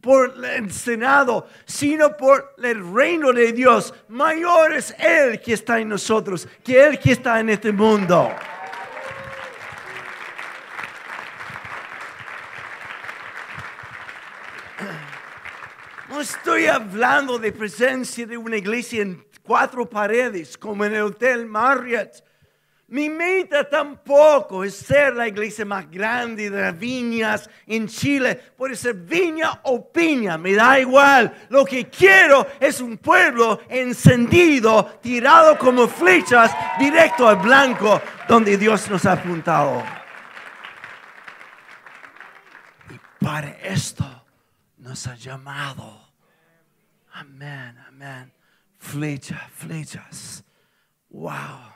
por 0.00 0.34
el 0.44 0.72
Senado, 0.72 1.46
sino 1.64 2.16
por 2.16 2.54
el 2.62 2.92
reino 2.92 3.32
de 3.32 3.52
Dios. 3.52 3.94
Mayor 4.08 4.74
es 4.74 4.94
Él 4.98 5.40
que 5.40 5.52
está 5.52 5.78
en 5.78 5.88
nosotros 5.88 6.48
que 6.64 6.84
Él 6.84 6.98
que 6.98 7.12
está 7.12 7.38
en 7.38 7.50
este 7.50 7.72
mundo. 7.72 8.28
Estoy 16.22 16.66
hablando 16.66 17.36
de 17.38 17.52
presencia 17.52 18.26
de 18.26 18.36
una 18.36 18.56
iglesia 18.56 19.02
en 19.02 19.26
cuatro 19.42 19.88
paredes, 19.88 20.56
como 20.56 20.84
en 20.84 20.94
el 20.94 21.02
Hotel 21.02 21.46
Marriott. 21.46 22.24
Mi 22.88 23.08
meta 23.08 23.68
tampoco 23.68 24.62
es 24.62 24.76
ser 24.76 25.16
la 25.16 25.26
iglesia 25.26 25.64
más 25.64 25.90
grande 25.90 26.48
de 26.50 26.60
las 26.60 26.78
viñas 26.78 27.48
en 27.66 27.88
Chile. 27.88 28.36
Puede 28.56 28.76
ser 28.76 28.94
viña 28.94 29.60
o 29.64 29.90
piña, 29.90 30.38
me 30.38 30.52
da 30.52 30.78
igual. 30.78 31.46
Lo 31.48 31.64
que 31.64 31.88
quiero 31.88 32.46
es 32.60 32.80
un 32.80 32.98
pueblo 32.98 33.60
encendido, 33.68 35.00
tirado 35.02 35.58
como 35.58 35.88
flechas, 35.88 36.52
directo 36.78 37.26
al 37.26 37.36
blanco, 37.36 38.00
donde 38.28 38.56
Dios 38.58 38.88
nos 38.90 39.06
ha 39.06 39.12
apuntado. 39.12 39.82
Y 42.90 43.24
para 43.24 43.48
esto 43.62 44.04
nos 44.76 45.06
ha 45.06 45.16
llamado. 45.16 46.11
Amén, 47.12 47.76
amén. 47.86 48.32
Flechas, 48.78 49.50
flechas. 49.52 50.44
Wow. 51.10 51.72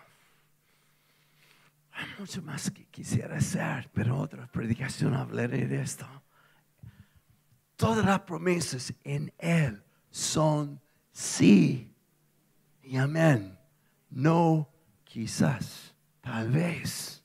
Hay 1.92 2.06
mucho 2.18 2.42
más 2.42 2.70
que 2.70 2.86
quisiera 2.86 3.36
hacer, 3.36 3.90
pero 3.92 4.18
otra 4.18 4.46
predicación 4.46 5.14
hablaré 5.14 5.66
de 5.66 5.82
esto. 5.82 6.06
Todas 7.76 8.04
las 8.04 8.20
promesas 8.20 8.92
en 9.04 9.32
Él 9.38 9.82
son 10.10 10.80
sí 11.12 11.94
y 12.82 12.96
amén. 12.96 13.58
No 14.10 14.70
quizás, 15.04 15.94
tal 16.20 16.50
vez. 16.50 17.22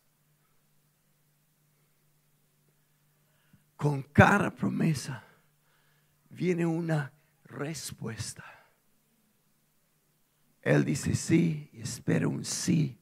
Con 3.75 4.03
cada 4.03 4.53
promesa 4.53 5.23
viene 6.29 6.65
una 6.65 7.11
respuesta. 7.51 8.45
Él 10.61 10.85
dice 10.85 11.15
sí 11.15 11.69
y 11.73 11.81
espera 11.81 12.27
un 12.27 12.45
sí 12.45 12.99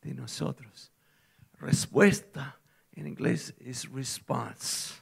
de 0.00 0.14
nosotros. 0.14 0.92
Respuesta 1.58 2.58
en 2.92 3.06
inglés 3.06 3.54
es 3.58 3.88
response. 3.90 4.94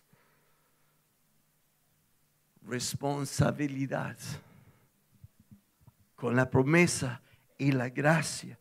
Responsabilidad. 2.63 4.17
Con 6.15 6.37
la 6.37 6.51
promesa 6.51 7.23
y 7.59 7.73
la 7.73 7.89
gracia. 7.89 8.59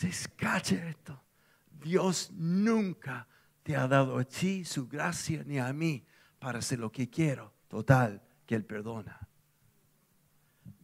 Descache 0.00 0.88
esto. 0.88 1.22
Dios 1.70 2.30
nunca 2.32 3.26
te 3.62 3.76
ha 3.76 3.86
dado 3.86 4.18
a 4.18 4.24
ti 4.24 4.64
su 4.64 4.88
gracia 4.88 5.42
ni 5.46 5.58
a 5.58 5.72
mí 5.72 6.04
para 6.38 6.58
hacer 6.58 6.78
lo 6.78 6.90
que 6.90 7.08
quiero. 7.08 7.52
Total, 7.68 8.22
que 8.46 8.54
Él 8.56 8.64
perdona. 8.64 9.28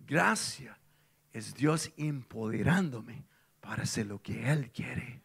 Gracia 0.09 0.77
es 1.33 1.55
Dios 1.55 1.93
empoderándome 1.97 3.25
para 3.61 3.85
hacer 3.85 4.07
lo 4.07 4.21
que 4.21 4.51
Él 4.51 4.71
quiere. 4.71 5.21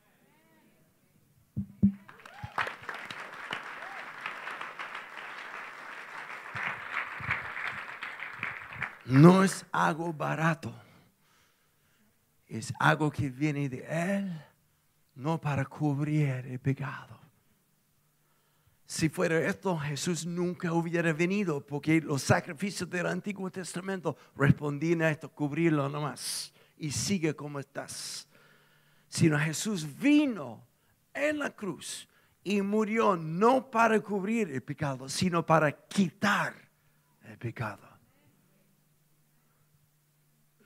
no 9.06 9.44
es 9.44 9.66
algo 9.72 10.14
barato. 10.14 10.74
Es 12.48 12.74
algo 12.80 13.12
que 13.12 13.30
viene 13.30 13.70
de 13.70 13.86
Él, 13.88 14.42
no 15.16 15.40
para 15.40 15.66
cubrir 15.66 16.46
el 16.46 16.60
pecado. 16.60 17.13
Si 18.94 19.10
fuera 19.10 19.40
esto, 19.40 19.76
Jesús 19.80 20.24
nunca 20.24 20.72
hubiera 20.72 21.12
venido, 21.14 21.66
porque 21.66 22.00
los 22.00 22.22
sacrificios 22.22 22.88
del 22.88 23.08
Antiguo 23.08 23.50
Testamento 23.50 24.16
respondían 24.36 25.02
a 25.02 25.10
esto, 25.10 25.32
cubrirlo 25.32 25.90
nomás, 25.90 26.54
y 26.78 26.92
sigue 26.92 27.36
como 27.36 27.60
estás. 27.60 28.28
Sino 29.10 29.40
Jesús 29.40 29.98
vino 29.98 30.64
en 31.12 31.40
la 31.40 31.50
cruz 31.50 32.08
y 32.44 32.62
murió 32.62 33.16
no 33.18 33.72
para 33.72 34.00
cubrir 34.00 34.52
el 34.52 34.62
pecado, 34.62 35.10
sino 35.10 35.44
para 35.44 35.72
quitar 35.72 36.54
el 37.24 37.40
pecado. 37.40 37.90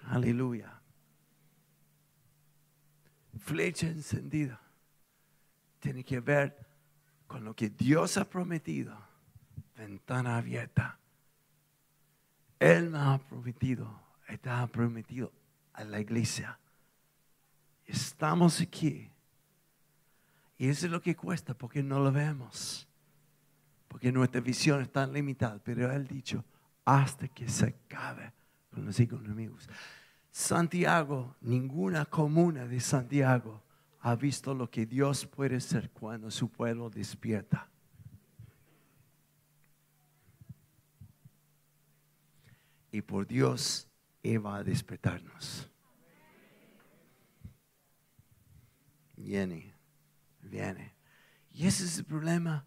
Aleluya. 0.03 0.81
Flecha 3.39 3.87
encendida. 3.87 4.59
Tiene 5.79 6.03
que 6.03 6.19
ver 6.19 6.66
con 7.27 7.43
lo 7.43 7.55
que 7.55 7.69
Dios 7.69 8.17
ha 8.17 8.25
prometido. 8.25 8.97
Ventana 9.75 10.37
abierta. 10.37 10.97
Él 12.59 12.89
me 12.89 12.97
ha 12.97 13.19
prometido, 13.19 14.01
está 14.27 14.65
prometido 14.67 15.31
a 15.73 15.83
la 15.83 15.99
iglesia. 15.99 16.57
Estamos 17.85 18.59
aquí. 18.61 19.11
Y 20.57 20.69
eso 20.69 20.87
es 20.87 20.91
lo 20.91 21.01
que 21.01 21.15
cuesta 21.15 21.53
porque 21.53 21.83
no 21.83 21.99
lo 21.99 22.11
vemos. 22.11 22.87
Porque 23.87 24.11
nuestra 24.11 24.41
visión 24.41 24.81
es 24.81 24.91
tan 24.91 25.13
limitada. 25.13 25.59
Pero 25.63 25.91
Él 25.91 26.07
dicho, 26.07 26.43
hasta 26.83 27.27
que 27.27 27.47
se 27.47 27.67
acabe 27.67 28.33
con 28.71 28.85
los 28.85 28.99
enemigos. 28.99 29.69
Santiago, 30.31 31.35
ninguna 31.41 32.05
comuna 32.05 32.65
de 32.65 32.79
Santiago 32.79 33.63
ha 33.99 34.15
visto 34.15 34.53
lo 34.53 34.69
que 34.69 34.85
Dios 34.85 35.25
puede 35.25 35.57
hacer 35.57 35.89
cuando 35.91 36.31
su 36.31 36.49
pueblo 36.49 36.89
despierta. 36.89 37.69
Y 42.91 43.01
por 43.01 43.27
Dios, 43.27 43.87
Él 44.23 44.45
va 44.45 44.57
a 44.57 44.63
despertarnos. 44.63 45.69
Viene, 49.15 49.73
viene. 50.41 50.95
Y 51.51 51.67
ese 51.67 51.85
es 51.85 51.97
el 51.97 52.05
problema 52.05 52.65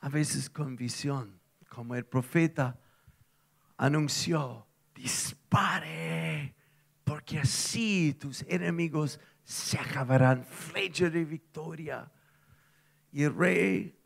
a 0.00 0.08
veces 0.08 0.48
con 0.48 0.76
visión, 0.76 1.40
como 1.68 1.94
el 1.94 2.04
profeta 2.04 2.80
anunció, 3.76 4.66
dispare, 4.94 6.54
porque 7.04 7.38
así 7.38 8.14
tus 8.18 8.42
enemigos 8.42 9.20
se 9.50 9.76
acabarán, 9.76 10.44
flecha 10.44 11.10
de 11.10 11.24
victoria. 11.24 12.08
Y 13.10 13.24
el 13.24 13.34
rey 13.34 13.98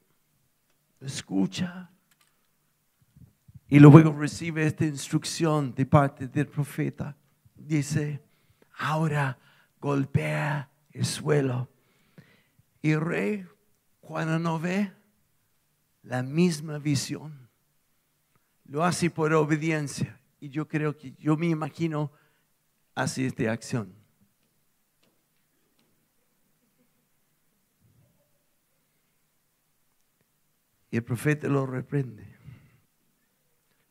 escucha 1.02 1.90
y 3.68 3.78
luego 3.78 4.10
recibe 4.12 4.64
esta 4.64 4.86
instrucción 4.86 5.74
de 5.74 5.84
parte 5.84 6.28
del 6.28 6.46
profeta. 6.46 7.14
Dice, 7.54 8.22
ahora 8.78 9.38
golpea 9.78 10.70
el 10.92 11.04
suelo. 11.04 11.68
Y 12.80 12.92
el 12.92 13.02
rey, 13.02 13.46
cuando 14.00 14.38
no 14.38 14.58
ve 14.58 14.92
la 16.04 16.22
misma 16.22 16.78
visión, 16.78 17.50
lo 18.64 18.82
hace 18.82 19.10
por 19.10 19.34
obediencia. 19.34 20.18
Y 20.40 20.48
yo 20.48 20.66
creo 20.66 20.96
que, 20.96 21.12
yo 21.18 21.36
me 21.36 21.48
imagino, 21.48 22.10
hace 22.94 23.26
esta 23.26 23.52
acción. 23.52 24.03
El 30.96 31.02
profeta 31.02 31.48
lo 31.48 31.66
reprende. 31.66 32.24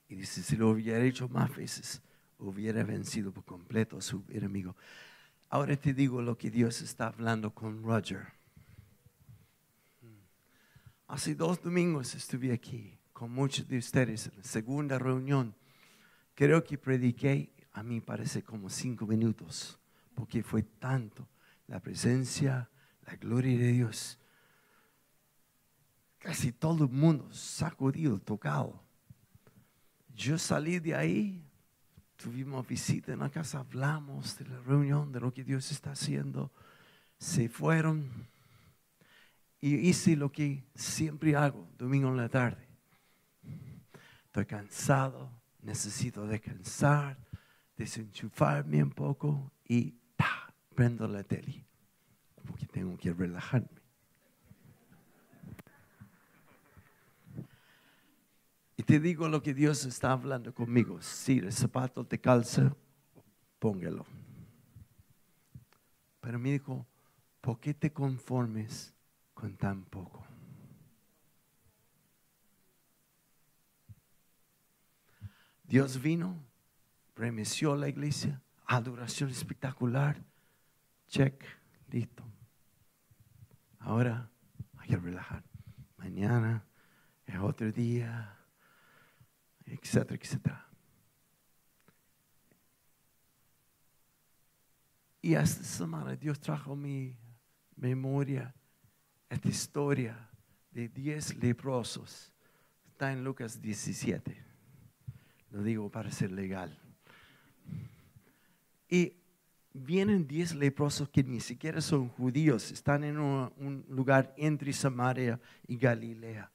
Y 0.07 0.15
dice, 0.15 0.41
si 0.41 0.55
lo 0.55 0.69
hubiera 0.69 1.03
hecho 1.03 1.27
más 1.27 1.53
veces, 1.53 2.01
hubiera 2.39 2.81
vencido 2.85 3.33
por 3.33 3.43
completo 3.43 3.97
a 3.97 4.01
su 4.01 4.23
enemigo. 4.29 4.77
Ahora 5.49 5.75
te 5.75 5.93
digo 5.93 6.21
lo 6.21 6.37
que 6.37 6.49
Dios 6.49 6.81
está 6.81 7.07
hablando 7.07 7.53
con 7.53 7.83
Roger. 7.83 8.27
Hace 11.07 11.35
dos 11.35 11.61
domingos 11.61 12.15
estuve 12.15 12.53
aquí 12.53 12.97
con 13.11 13.31
muchos 13.31 13.67
de 13.67 13.79
ustedes 13.79 14.27
en 14.27 14.37
la 14.37 14.43
segunda 14.45 14.97
reunión. 14.97 15.53
Creo 16.35 16.63
que 16.63 16.77
prediqué, 16.77 17.51
a 17.73 17.83
mí 17.83 17.99
parece 17.99 18.43
como 18.43 18.69
cinco 18.69 19.05
minutos, 19.05 19.77
porque 20.15 20.41
fue 20.41 20.63
tanto 20.63 21.27
la 21.67 21.81
presencia, 21.81 22.69
la 23.05 23.17
gloria 23.17 23.57
de 23.57 23.73
Dios 23.73 24.19
Casi 26.23 26.53
todo 26.53 26.85
el 26.85 26.89
mundo 26.89 27.29
sacudido, 27.33 28.17
tocado. 28.17 28.81
Yo 30.15 30.37
salí 30.37 30.79
de 30.79 30.95
ahí, 30.95 31.45
tuvimos 32.15 32.65
visita 32.65 33.11
en 33.11 33.19
la 33.19 33.29
casa, 33.29 33.59
hablamos 33.59 34.37
de 34.37 34.45
la 34.45 34.57
reunión, 34.61 35.11
de 35.11 35.19
lo 35.19 35.33
que 35.33 35.43
Dios 35.43 35.69
está 35.69 35.91
haciendo. 35.91 36.49
Se 37.17 37.49
fueron 37.49 38.09
y 39.59 39.75
hice 39.75 40.15
lo 40.15 40.31
que 40.31 40.63
siempre 40.75 41.35
hago, 41.35 41.67
domingo 41.77 42.07
en 42.07 42.15
la 42.15 42.29
tarde. 42.29 42.69
Estoy 44.27 44.45
cansado, 44.45 45.29
necesito 45.61 46.25
descansar, 46.25 47.17
desenchufarme 47.75 48.81
un 48.81 48.91
poco 48.91 49.51
y 49.67 49.93
prendo 50.73 51.05
la 51.05 51.23
tele, 51.23 51.65
porque 52.47 52.65
tengo 52.65 52.95
que 52.95 53.11
relajarme. 53.11 53.82
Te 58.85 58.99
digo 58.99 59.29
lo 59.29 59.41
que 59.41 59.53
Dios 59.53 59.85
está 59.85 60.11
hablando 60.11 60.53
conmigo. 60.53 61.01
Si 61.01 61.37
el 61.39 61.53
zapato 61.53 62.05
te 62.05 62.19
calza, 62.19 62.75
póngalo. 63.59 64.05
Pero 66.19 66.39
me 66.39 66.51
dijo, 66.51 66.85
¿por 67.39 67.59
qué 67.59 67.73
te 67.73 67.93
conformes 67.93 68.93
con 69.33 69.55
tan 69.55 69.85
poco? 69.85 70.25
Dios 75.63 76.01
vino, 76.01 76.35
remeció 77.15 77.75
la 77.75 77.87
iglesia, 77.87 78.41
adoración 78.65 79.29
espectacular, 79.29 80.21
check, 81.07 81.43
listo. 81.89 82.23
Ahora 83.79 84.29
hay 84.77 84.89
que 84.89 84.97
relajar. 84.97 85.43
Mañana 85.97 86.65
es 87.25 87.39
otro 87.39 87.71
día 87.71 88.42
etcétera, 89.65 90.19
etcétera. 90.21 90.67
Y 95.21 95.35
esta 95.35 95.63
semana 95.63 96.15
Dios 96.15 96.39
trajo 96.39 96.75
mi 96.75 97.17
memoria 97.77 98.53
esta 99.29 99.47
historia 99.47 100.29
de 100.71 100.89
diez 100.89 101.35
leprosos. 101.37 102.33
Está 102.87 103.11
en 103.11 103.23
Lucas 103.23 103.61
17. 103.61 104.37
Lo 105.51 105.63
digo 105.63 105.89
para 105.89 106.11
ser 106.11 106.31
legal. 106.31 106.77
Y 108.89 109.13
vienen 109.73 110.27
diez 110.27 110.53
leprosos 110.53 111.09
que 111.09 111.23
ni 111.23 111.39
siquiera 111.39 111.81
son 111.81 112.09
judíos, 112.09 112.71
están 112.71 113.03
en 113.03 113.17
un 113.17 113.85
lugar 113.89 114.33
entre 114.37 114.71
Samaria 114.73 115.39
y 115.67 115.77
Galilea. 115.77 116.51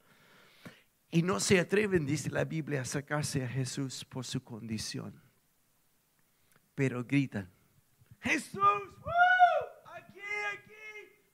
Y 1.11 1.23
no 1.23 1.41
se 1.41 1.59
atreven, 1.59 2.05
dice 2.05 2.31
la 2.31 2.45
Biblia, 2.45 2.83
a 2.83 2.85
sacarse 2.85 3.43
a 3.43 3.49
Jesús 3.49 4.05
por 4.05 4.27
su 4.27 4.43
condición. 4.43 5.21
Pero 6.75 7.03
gritan, 7.05 7.51
Jesús, 8.21 8.61
aquí, 9.97 10.21
aquí, 10.53 10.73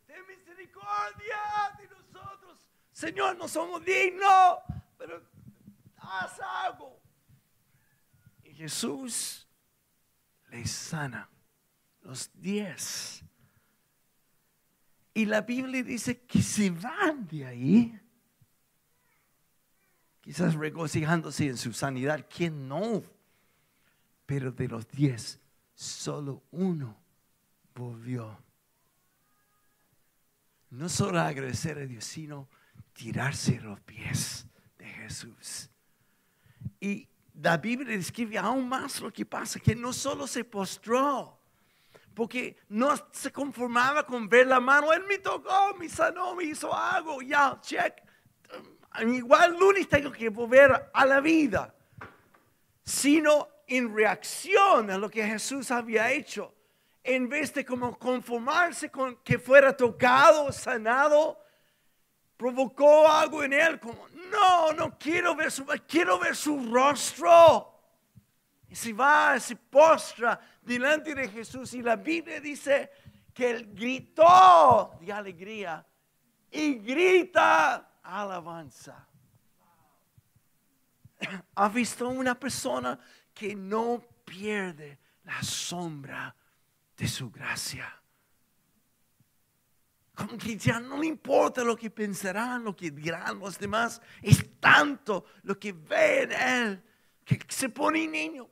ten 0.06 0.26
misericordia 0.26 1.36
de 1.78 1.88
nosotros. 1.88 2.58
Señor, 2.92 3.36
no 3.36 3.48
somos 3.48 3.84
dignos, 3.84 4.58
pero 4.96 5.22
haz 5.96 6.40
algo. 6.40 7.00
Y 8.44 8.54
Jesús 8.54 9.48
les 10.50 10.70
sana 10.70 11.28
los 12.02 12.30
diez. 12.32 13.24
Y 15.12 15.26
la 15.26 15.40
Biblia 15.40 15.82
dice 15.82 16.22
que 16.22 16.42
se 16.42 16.70
van 16.70 17.26
de 17.26 17.46
ahí 17.46 18.00
quizás 20.24 20.54
regocijándose 20.54 21.48
en 21.48 21.58
su 21.58 21.74
sanidad, 21.74 22.26
¿quién 22.34 22.66
no? 22.66 23.02
Pero 24.24 24.50
de 24.52 24.68
los 24.68 24.88
diez, 24.88 25.38
solo 25.74 26.42
uno 26.50 26.96
volvió. 27.74 28.38
No 30.70 30.88
solo 30.88 31.20
agradecer 31.20 31.76
a 31.76 31.84
Dios, 31.84 32.04
sino 32.04 32.48
tirarse 32.94 33.60
los 33.60 33.78
pies 33.80 34.46
de 34.78 34.86
Jesús. 34.86 35.68
Y 36.80 37.06
la 37.34 37.58
Biblia 37.58 37.94
describe 37.94 38.38
aún 38.38 38.66
más 38.66 39.02
lo 39.02 39.12
que 39.12 39.26
pasa, 39.26 39.60
que 39.60 39.76
no 39.76 39.92
solo 39.92 40.26
se 40.26 40.42
postró, 40.42 41.38
porque 42.14 42.56
no 42.70 42.94
se 43.12 43.30
conformaba 43.30 44.06
con 44.06 44.26
ver 44.26 44.46
la 44.46 44.58
mano, 44.58 44.90
Él 44.90 45.04
me 45.06 45.18
tocó, 45.18 45.74
me 45.78 45.86
sanó, 45.86 46.34
me 46.34 46.44
hizo 46.44 46.74
algo, 46.74 47.20
ya, 47.20 47.60
check. 47.60 48.02
Igual 49.00 49.58
lunes 49.58 49.88
tengo 49.88 50.12
que 50.12 50.28
volver 50.28 50.90
a 50.92 51.06
la 51.06 51.20
vida, 51.20 51.74
sino 52.84 53.48
en 53.66 53.94
reacción 53.94 54.90
a 54.90 54.98
lo 54.98 55.10
que 55.10 55.26
Jesús 55.26 55.70
había 55.70 56.12
hecho, 56.12 56.54
en 57.02 57.28
vez 57.28 57.52
de 57.52 57.64
como 57.64 57.98
conformarse 57.98 58.90
con 58.90 59.16
que 59.16 59.38
fuera 59.38 59.76
tocado, 59.76 60.52
sanado, 60.52 61.40
provocó 62.36 63.08
algo 63.08 63.42
en 63.42 63.52
él, 63.52 63.80
como, 63.80 64.08
no, 64.30 64.72
no 64.72 64.96
quiero 64.98 65.34
ver 65.34 65.50
su, 65.50 65.66
quiero 65.88 66.18
ver 66.18 66.36
su 66.36 66.72
rostro. 66.72 67.72
Y 68.68 68.76
se 68.76 68.92
va, 68.92 69.38
se 69.40 69.56
postra 69.56 70.40
delante 70.62 71.14
de 71.14 71.28
Jesús 71.28 71.74
y 71.74 71.82
la 71.82 71.96
Biblia 71.96 72.40
dice 72.40 72.90
que 73.32 73.50
él 73.50 73.70
gritó 73.74 74.92
de 75.00 75.12
alegría 75.12 75.84
y 76.50 76.74
grita 76.74 77.93
alabanza. 78.04 79.08
¿Ha 81.56 81.68
visto 81.68 82.08
una 82.08 82.38
persona 82.38 82.98
que 83.32 83.56
no 83.56 84.02
pierde 84.24 84.98
la 85.24 85.42
sombra 85.42 86.34
de 86.96 87.08
su 87.08 87.30
gracia? 87.30 88.00
Como 90.14 90.38
que 90.38 90.56
ya 90.56 90.78
no 90.78 90.98
le 90.98 91.06
importa 91.06 91.64
lo 91.64 91.76
que 91.76 91.90
pensarán, 91.90 92.62
lo 92.62 92.76
que 92.76 92.92
dirán 92.92 93.40
los 93.40 93.58
demás. 93.58 94.00
Es 94.22 94.60
tanto 94.60 95.24
lo 95.42 95.58
que 95.58 95.72
ve 95.72 96.22
en 96.22 96.32
él 96.32 96.84
que 97.24 97.40
se 97.48 97.68
pone 97.68 98.06
niño. 98.06 98.48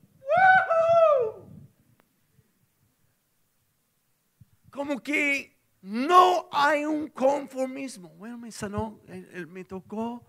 Como 4.71 5.01
que 5.01 5.52
no 5.83 6.49
hay 6.51 6.85
un 6.85 7.09
conformismo. 7.09 8.09
Bueno, 8.11 8.39
me 8.39 8.51
sanó, 8.51 9.01
me 9.49 9.65
tocó. 9.65 10.25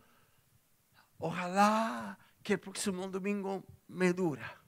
Ojalá 1.20 2.18
que 2.42 2.54
el 2.54 2.60
próximo 2.60 3.08
domingo 3.08 3.64
me 3.88 4.12
dura. 4.12 4.60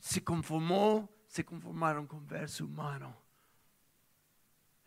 Se 0.00 0.24
conformó 0.24 1.10
se 1.28 1.44
conformaron 1.44 2.06
con 2.06 2.26
ver 2.26 2.48
su 2.48 2.66
mano 2.66 3.14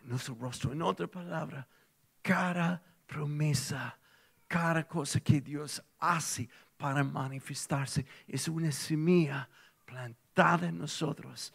en 0.02 0.10
nuestro 0.10 0.36
rostro. 0.36 0.74
En 0.74 0.82
otra 0.82 1.08
palabra, 1.08 1.68
cada 2.22 2.84
promesa, 3.06 3.98
cada 4.48 4.86
cosa 4.88 5.20
que 5.20 5.40
Dios 5.40 5.82
hace 6.00 6.50
para 6.78 7.04
manifestarse 7.04 8.06
es 8.28 8.48
una 8.48 8.72
semilla 8.72 9.48
plantada 9.86 10.68
en 10.68 10.80
nosotros. 10.80 11.54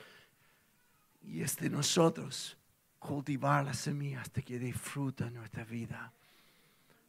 Y 1.27 1.43
es 1.43 1.57
de 1.57 1.69
nosotros 1.69 2.57
cultivar 2.99 3.65
la 3.65 3.75
semilla 3.75 4.21
hasta 4.21 4.43
que 4.43 4.59
dé 4.59 4.73
fruto 4.73 5.25
en 5.27 5.35
nuestra 5.35 5.65
vida. 5.65 6.12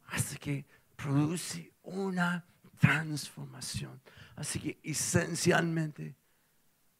Hasta 0.08 0.36
que 0.36 0.64
produce 0.96 1.72
una 1.84 2.44
transformación. 2.80 4.00
Así 4.36 4.58
que 4.58 4.78
esencialmente 4.82 6.16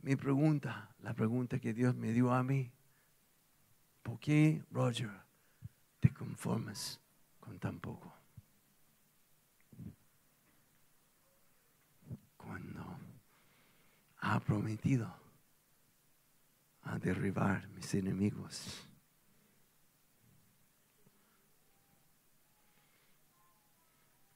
mi 0.01 0.15
pregunta, 0.17 0.89
la 1.03 1.13
pregunta 1.13 1.59
que 1.59 1.75
Dios 1.75 1.95
me 1.95 2.13
dio 2.13 2.33
a 2.33 2.43
mí, 2.43 2.71
¿por 4.03 4.19
qué, 4.21 4.65
Roger, 4.71 5.11
te 6.01 6.13
conformas 6.13 7.01
con 7.41 7.59
tan 7.59 7.81
poco? 7.81 8.15
Cuando 12.37 12.99
ha 14.21 14.41
prometido 14.41 15.28
a 16.89 16.99
derribar 16.99 17.69
mis 17.69 17.95
enemigos. 17.95 18.87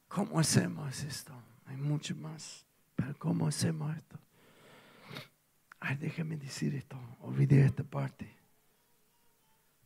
¿Cómo 0.08 0.38
hacemos 0.38 1.02
esto? 1.02 1.32
Hay 1.64 1.76
mucho 1.76 2.14
más, 2.14 2.66
pero 2.94 3.18
¿cómo 3.18 3.46
hacemos 3.48 3.96
esto? 3.96 4.18
Ay, 5.80 5.96
déjame 5.96 6.36
decir 6.36 6.74
esto, 6.74 6.98
olvidé 7.20 7.64
esta 7.64 7.82
parte. 7.82 8.36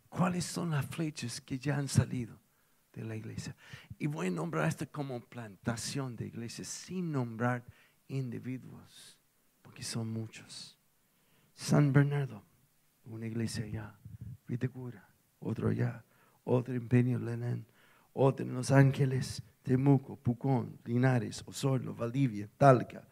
¿Cuáles 0.08 0.44
son 0.44 0.70
las 0.70 0.84
flechas 0.86 1.40
que 1.40 1.58
ya 1.58 1.76
han 1.76 1.88
salido 1.88 2.36
de 2.92 3.04
la 3.04 3.14
iglesia? 3.14 3.54
Y 3.98 4.08
voy 4.08 4.26
a 4.26 4.30
nombrar 4.30 4.68
esto 4.68 4.90
como 4.90 5.20
plantación 5.20 6.16
de 6.16 6.26
iglesias 6.26 6.66
sin 6.66 7.12
nombrar 7.12 7.64
individuos, 8.08 9.16
porque 9.62 9.84
son 9.84 10.12
muchos. 10.12 10.76
San 11.54 11.92
Bernardo, 11.92 12.42
una 13.06 13.26
iglesia 13.26 13.64
allá, 13.64 13.94
Vitacura, 14.46 15.08
otro 15.40 15.68
allá, 15.68 16.04
otro 16.44 16.74
en 16.74 16.88
Peña 16.88 17.18
otro 18.12 18.46
en 18.46 18.54
Los 18.54 18.70
Ángeles, 18.70 19.42
Temuco, 19.62 20.16
Pucón, 20.16 20.78
Linares, 20.84 21.42
Osorno, 21.46 21.94
Valdivia, 21.94 22.48
Talca, 22.56 23.08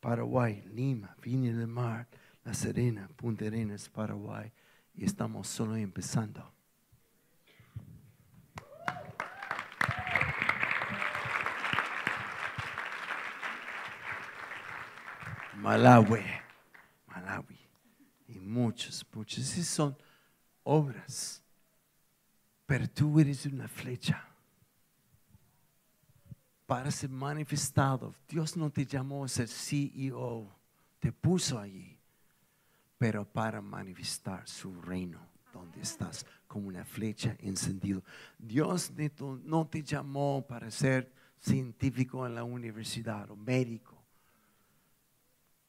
Paraguay, 0.00 0.64
Lima, 0.72 1.16
Viña 1.22 1.52
del 1.52 1.66
Mar, 1.66 2.08
La 2.44 2.54
Serena, 2.54 3.08
Punta 3.16 3.46
Arenas, 3.46 3.88
Paraguay. 3.88 4.52
Y 4.94 5.04
estamos 5.04 5.48
solo 5.48 5.76
empezando. 5.76 6.52
Malawi. 15.56 16.41
Y 18.52 18.54
muchos, 18.54 19.06
muchos. 19.14 19.38
Esas 19.38 19.66
son 19.66 19.96
obras. 20.62 21.42
Pero 22.66 22.88
tú 22.88 23.18
eres 23.18 23.46
una 23.46 23.66
flecha 23.66 24.28
para 26.66 26.90
ser 26.90 27.10
manifestado. 27.10 28.14
Dios 28.28 28.56
no 28.56 28.70
te 28.70 28.84
llamó 28.84 29.24
a 29.24 29.28
ser 29.28 29.48
CEO, 29.48 30.54
te 30.98 31.12
puso 31.12 31.58
allí, 31.58 31.98
pero 32.98 33.24
para 33.24 33.60
manifestar 33.60 34.46
su 34.48 34.80
reino 34.82 35.18
donde 35.52 35.80
estás 35.80 36.26
como 36.46 36.68
una 36.68 36.84
flecha 36.84 37.36
encendida. 37.40 38.00
Dios 38.38 38.92
no 39.44 39.66
te 39.66 39.82
llamó 39.82 40.46
para 40.46 40.70
ser 40.70 41.10
científico 41.38 42.26
en 42.26 42.34
la 42.34 42.44
universidad 42.44 43.30
o 43.30 43.36
médico. 43.36 43.91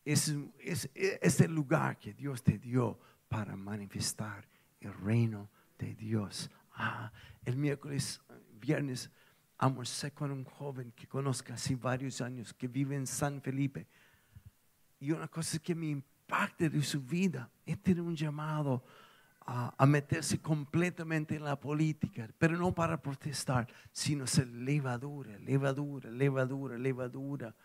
Es, 0.06 0.36
es 0.60 1.42
el 1.42 1.54
lugar 1.54 1.98
que 1.98 2.13
Dios 2.13 2.44
te 2.44 2.58
dio 2.58 3.00
para 3.30 3.56
manifestar 3.56 4.48
el 4.80 4.94
reino 4.94 5.50
de 5.78 5.96
Dios. 5.96 6.50
Ah, 6.76 7.12
el 7.46 7.58
miércoles, 7.58 8.22
viernes, 8.60 9.10
almorcé 9.58 10.12
con 10.12 10.32
un 10.32 10.44
joven 10.44 10.92
que 10.92 11.08
conozco 11.08 11.54
hace 11.54 11.76
varios 11.76 12.22
años, 12.22 12.54
que 12.54 12.68
vive 12.68 12.96
en 12.96 13.08
San 13.08 13.42
Felipe. 13.42 13.88
Y 15.00 15.12
una 15.12 15.28
cosa 15.28 15.60
que 15.60 15.76
me 15.76 15.88
impacta 15.88 16.70
de 16.70 16.82
su 16.84 17.02
vida 17.02 17.50
es 17.66 17.82
tener 17.82 18.02
un 18.02 18.16
llamado 18.16 18.84
a, 19.46 19.74
a, 19.78 19.86
meterse 19.86 20.39
completamente 20.39 21.36
en 21.36 21.44
la 21.44 21.60
política, 21.60 22.30
pero 22.38 22.58
no 22.58 22.74
para 22.74 23.02
protestar, 23.02 23.68
sino 23.92 24.26
ser 24.26 24.48
levadura, 24.48 25.38
levadura, 25.39 26.10
levadura, 26.10 26.78
levadura. 26.78 27.56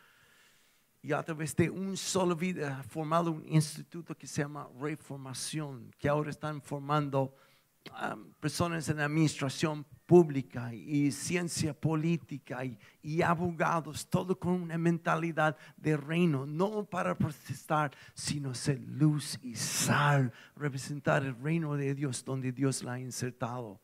Y 1.08 1.12
a 1.14 1.22
través 1.22 1.56
de 1.56 1.70
un 1.70 1.96
solo 1.96 2.36
vida 2.36 2.80
ha 2.80 2.82
formado 2.82 3.32
un 3.32 3.42
instituto 3.48 4.14
que 4.14 4.26
se 4.26 4.42
llama 4.42 4.68
Reformación, 4.78 5.90
que 5.98 6.06
ahora 6.06 6.28
están 6.28 6.60
formando 6.60 7.34
personas 8.38 8.86
en 8.90 9.00
administración 9.00 9.86
pública 10.04 10.74
y 10.74 11.10
ciencia 11.10 11.72
política 11.72 12.58
y, 13.00 13.22
abogados, 13.22 14.06
todo 14.10 14.38
con 14.38 14.60
una 14.60 14.76
mentalidad 14.76 15.56
de 15.78 15.96
reino, 15.96 16.44
no 16.44 16.84
para 16.84 17.16
protestar, 17.16 17.90
sino 18.12 18.54
ser 18.54 18.78
luz 18.78 19.38
y 19.40 19.56
sal, 19.56 20.30
representar 20.56 21.24
el 21.24 21.34
reino 21.42 21.74
de 21.74 21.94
Dios 21.94 22.22
donde 22.22 22.52
Dios 22.52 22.82
la 22.82 22.92
ha 22.92 23.00
insertado. 23.00 23.80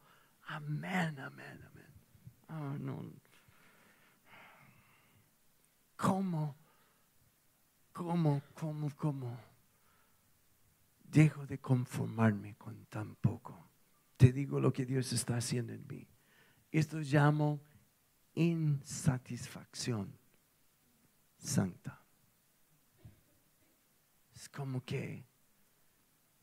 Amén, 0.46 1.18
amén, 1.18 1.58
amén. 1.70 1.88
Ah, 2.48 2.76
no. 2.78 3.02
¿Cómo? 5.96 6.63
¿Cómo? 7.94 8.42
¿Cómo? 8.52 8.90
¿Cómo? 8.94 9.40
Dejo 11.02 11.46
de 11.46 11.58
conformarme 11.58 12.56
con 12.56 12.84
tan 12.86 13.14
poco 13.16 13.64
te 14.16 14.32
digo 14.32 14.60
lo 14.60 14.72
que 14.72 14.86
Dios 14.86 15.12
está 15.12 15.36
haciendo 15.36 15.74
en 15.74 15.86
mí. 15.86 16.08
Esto 16.70 16.98
llamo 17.00 17.60
insatisfacción 18.34 20.16
santa. 21.36 22.00
Es 24.34 24.48
como 24.48 24.82
que 24.84 25.26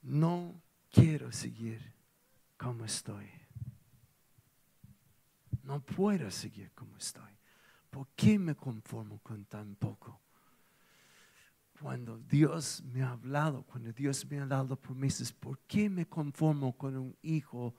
no 0.03 0.61
quiero 0.91 1.31
seguir 1.31 1.81
como 2.55 2.85
estoy. 2.85 3.29
No 5.63 5.83
puedo 5.83 6.29
seguir 6.29 6.71
como 6.73 6.97
estoy. 6.97 7.31
¿por 7.89 8.07
qué 8.15 8.37
me 8.39 8.55
conformo 8.55 9.19
con 9.19 9.45
tan 9.45 9.75
poco? 9.75 10.21
Cuando 11.81 12.19
Dios 12.19 12.83
me 12.93 13.01
ha 13.01 13.11
hablado, 13.11 13.63
cuando 13.63 13.91
Dios 13.91 14.29
me 14.29 14.39
ha 14.39 14.45
dado 14.45 14.75
promesas, 14.75 15.33
¿por 15.33 15.57
qué 15.61 15.89
me 15.89 16.05
conformo 16.05 16.77
con 16.77 16.95
un 16.95 17.17
hijo? 17.23 17.75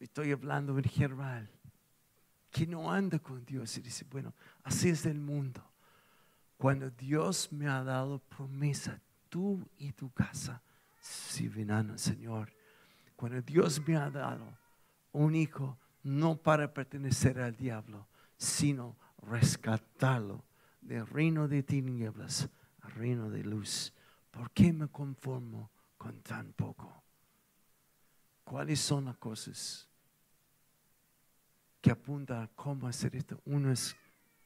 Estoy 0.00 0.32
hablando 0.32 0.76
en 0.76 0.84
general, 0.84 1.48
que 2.50 2.66
no 2.66 2.90
anda 2.90 3.20
con 3.20 3.44
Dios 3.44 3.76
y 3.78 3.82
dice, 3.82 4.04
bueno, 4.10 4.34
así 4.64 4.88
es 4.88 5.06
el 5.06 5.20
mundo. 5.20 5.62
Cuando 6.56 6.90
Dios 6.90 7.52
me 7.52 7.68
ha 7.68 7.84
dado 7.84 8.18
promesa, 8.18 9.00
tú 9.28 9.64
y 9.78 9.92
tu 9.92 10.10
casa 10.10 10.60
sirven 10.98 11.70
al 11.70 11.96
Señor. 12.00 12.52
Cuando 13.14 13.40
Dios 13.42 13.80
me 13.86 13.96
ha 13.96 14.10
dado 14.10 14.58
un 15.12 15.36
hijo, 15.36 15.78
no 16.02 16.36
para 16.36 16.74
pertenecer 16.74 17.38
al 17.40 17.56
diablo, 17.56 18.08
sino 18.36 18.96
rescatarlo 19.22 20.45
del 20.86 21.06
reino 21.06 21.48
de 21.48 21.62
tinieblas 21.62 22.48
al 22.80 22.92
reino 22.92 23.28
de 23.28 23.42
luz. 23.42 23.92
¿Por 24.30 24.50
qué 24.52 24.72
me 24.72 24.88
conformo 24.88 25.70
con 25.98 26.22
tan 26.22 26.52
poco? 26.52 27.02
¿Cuáles 28.44 28.78
son 28.78 29.06
las 29.06 29.16
cosas 29.16 29.88
que 31.80 31.90
apuntan 31.90 32.42
a 32.44 32.48
cómo 32.48 32.86
hacer 32.86 33.16
esto? 33.16 33.40
Uno 33.44 33.72
es 33.72 33.96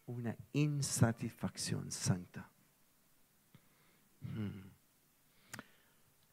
una 0.06 0.34
insatisfacción 0.52 1.90
santa. 1.90 2.48
Hmm. 4.22 4.70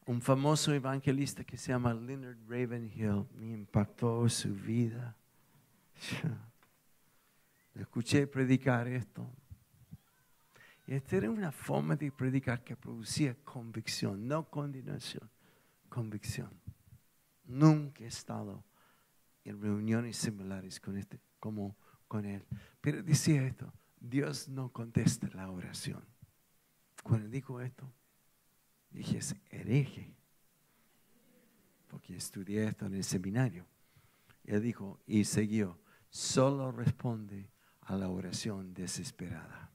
Un 0.06 0.22
famoso 0.22 0.72
evangelista 0.72 1.44
que 1.44 1.58
se 1.58 1.70
llama 1.72 1.92
Leonard 1.92 2.38
Ravenhill 2.48 3.26
me 3.34 3.52
impactó 3.52 4.26
su 4.30 4.54
vida. 4.54 5.14
Escuché 7.74 8.26
predicar 8.26 8.88
esto. 8.88 9.30
Y 10.88 10.94
esta 10.94 11.16
era 11.16 11.30
una 11.30 11.52
forma 11.52 11.96
de 11.96 12.10
predicar 12.10 12.64
que 12.64 12.74
producía 12.74 13.36
convicción, 13.44 14.26
no 14.26 14.48
condenación, 14.48 15.28
convicción. 15.90 16.48
Nunca 17.44 18.04
he 18.04 18.06
estado 18.06 18.64
en 19.44 19.60
reuniones 19.60 20.16
similares 20.16 20.80
con 20.80 20.96
este, 20.96 21.20
como 21.38 21.76
con 22.08 22.24
él. 22.24 22.42
Pero 22.80 23.02
decía 23.02 23.46
esto, 23.46 23.70
Dios 24.00 24.48
no 24.48 24.72
contesta 24.72 25.28
la 25.34 25.50
oración. 25.50 26.02
Cuando 27.02 27.28
dijo 27.28 27.60
esto, 27.60 27.92
dije, 28.90 29.18
es 29.18 29.36
hereje. 29.50 30.16
Porque 31.88 32.16
estudié 32.16 32.66
esto 32.66 32.86
en 32.86 32.94
el 32.94 33.04
seminario. 33.04 33.66
Él 34.42 34.62
dijo, 34.62 35.00
y 35.06 35.26
siguió, 35.26 35.78
solo 36.08 36.72
responde 36.72 37.50
a 37.82 37.94
la 37.94 38.08
oración 38.08 38.72
desesperada. 38.72 39.67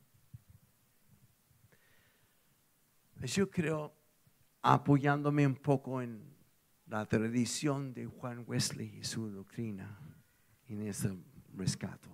Yo 3.25 3.49
creo, 3.49 3.95
apoyándome 4.61 5.47
un 5.47 5.55
poco 5.55 6.01
en 6.01 6.21
la 6.87 7.05
tradición 7.05 7.93
de 7.93 8.05
Juan 8.05 8.43
Wesley 8.45 8.97
y 8.99 9.03
su 9.03 9.29
doctrina 9.29 9.97
en 10.67 10.81
ese 10.81 11.15
rescato, 11.55 12.09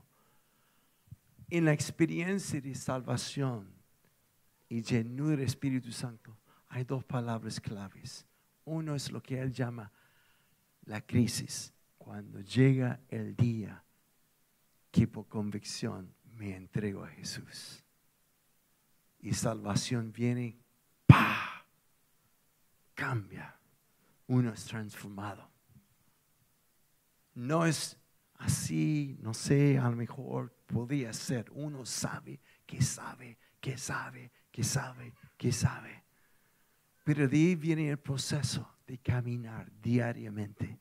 en 1.49 1.65
la 1.65 1.73
experiencia 1.73 2.61
de 2.61 2.75
salvación 2.75 3.73
y 4.67 4.83
llenura 4.83 5.31
del 5.31 5.41
Espíritu 5.41 5.91
Santo, 5.91 6.37
hay 6.67 6.83
dos 6.83 7.03
palabras 7.03 7.59
claves. 7.59 8.27
Uno 8.65 8.93
es 8.93 9.11
lo 9.11 9.21
que 9.21 9.39
él 9.39 9.51
llama 9.51 9.91
la 10.85 11.01
crisis, 11.01 11.73
cuando 11.97 12.39
llega 12.41 12.99
el 13.09 13.35
día 13.35 13.83
que 14.91 15.07
por 15.07 15.27
convicción 15.27 16.13
me 16.35 16.55
entrego 16.55 17.03
a 17.03 17.07
Jesús. 17.07 17.83
Y 19.19 19.33
salvación 19.33 20.11
viene, 20.11 20.58
Cambia. 22.93 23.55
Uno 24.27 24.53
es 24.53 24.65
transformado. 24.65 25.49
No 27.35 27.65
es 27.65 27.97
así, 28.35 29.17
no 29.21 29.33
sé, 29.33 29.77
a 29.77 29.89
lo 29.89 29.95
mejor 29.95 30.53
podría 30.65 31.13
ser. 31.13 31.49
Uno 31.51 31.85
sabe 31.85 32.39
que 32.65 32.81
sabe, 32.81 33.37
que 33.59 33.77
sabe, 33.77 34.31
que 34.51 34.63
sabe, 34.63 35.13
que 35.37 35.51
sabe. 35.51 36.03
Pero 37.03 37.27
de 37.27 37.37
ahí 37.37 37.55
viene 37.55 37.89
el 37.89 37.97
proceso 37.97 38.75
de 38.85 38.97
caminar 38.97 39.71
diariamente 39.81 40.77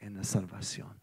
en 0.00 0.16
la 0.16 0.24
salvación. 0.24 1.00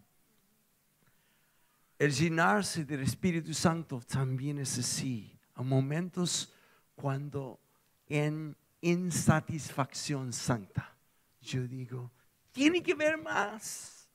El 1.97 2.11
llenarse 2.11 2.85
del 2.85 3.01
Espíritu 3.01 3.53
Santo 3.53 3.99
también 4.01 4.59
es 4.59 4.77
así. 4.77 5.37
A 5.55 5.63
momentos 5.63 6.53
cuando 6.95 7.59
en 8.07 8.55
insatisfacción 8.81 10.31
santa, 10.33 10.95
yo 11.41 11.67
digo, 11.67 12.11
tiene 12.51 12.81
que 12.81 12.93
ver 12.93 13.17
más. 13.17 14.09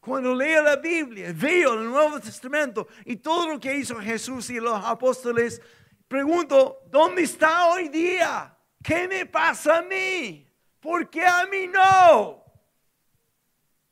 Cuando 0.00 0.34
leo 0.34 0.62
la 0.62 0.76
Biblia, 0.76 1.32
veo 1.34 1.74
el 1.74 1.86
Nuevo 1.86 2.20
Testamento 2.20 2.86
y 3.04 3.16
todo 3.16 3.48
lo 3.48 3.58
que 3.58 3.76
hizo 3.76 3.96
Jesús 3.96 4.50
y 4.50 4.60
los 4.60 4.84
apóstoles, 4.84 5.60
pregunto, 6.06 6.82
¿dónde 6.88 7.22
está 7.22 7.70
hoy 7.70 7.88
día? 7.88 8.56
¿Qué 8.82 9.08
me 9.08 9.26
pasa 9.26 9.78
a 9.78 9.82
mí? 9.82 10.48
¿Por 10.78 11.10
qué 11.10 11.26
a 11.26 11.44
mí 11.46 11.66
no? 11.66 12.44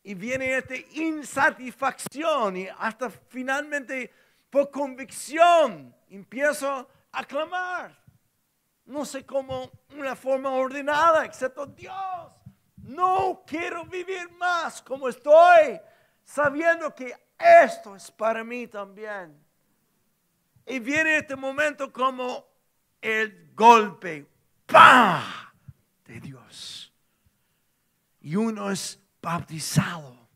Y 0.04 0.14
viene 0.14 0.56
esta 0.56 0.76
insatisfacción 0.92 2.58
y 2.58 2.68
hasta 2.68 3.10
finalmente 3.10 4.12
por 4.50 4.70
convicción 4.70 5.92
empiezo 6.08 6.88
a 7.10 7.24
clamar. 7.24 8.03
No 8.86 9.04
sé 9.04 9.24
cómo, 9.24 9.70
una 9.96 10.14
forma 10.14 10.50
ordenada, 10.50 11.24
excepto 11.24 11.66
Dios. 11.66 12.32
No 12.76 13.42
quiero 13.46 13.84
vivir 13.86 14.30
más 14.32 14.82
como 14.82 15.08
estoy, 15.08 15.80
sabiendo 16.22 16.94
que 16.94 17.14
esto 17.38 17.96
es 17.96 18.10
para 18.10 18.44
mí 18.44 18.66
también. 18.66 19.42
Y 20.66 20.78
viene 20.78 21.18
este 21.18 21.36
momento 21.36 21.92
como 21.92 22.46
el 23.00 23.52
golpe, 23.54 24.26
¡pah! 24.66 25.52
de 26.04 26.20
Dios. 26.20 26.92
Y 28.20 28.36
uno 28.36 28.70
es 28.70 28.98
bautizado, 29.20 30.28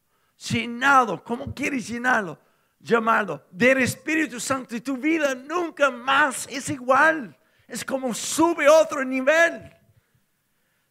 llenado, 0.51 1.23
¿cómo 1.23 1.55
quieres 1.55 1.87
llenarlo? 1.89 2.39
Llamarlo 2.81 3.45
del 3.51 3.79
Espíritu 3.79 4.39
Santo 4.39 4.77
y 4.77 4.81
tu 4.81 4.97
vida 4.97 5.35
nunca 5.35 5.91
más 5.91 6.47
es 6.49 6.69
igual. 6.71 7.38
Es 7.69 7.85
como 7.85 8.15
sube 8.15 8.67
otro 8.69 9.05
nivel 9.05 9.71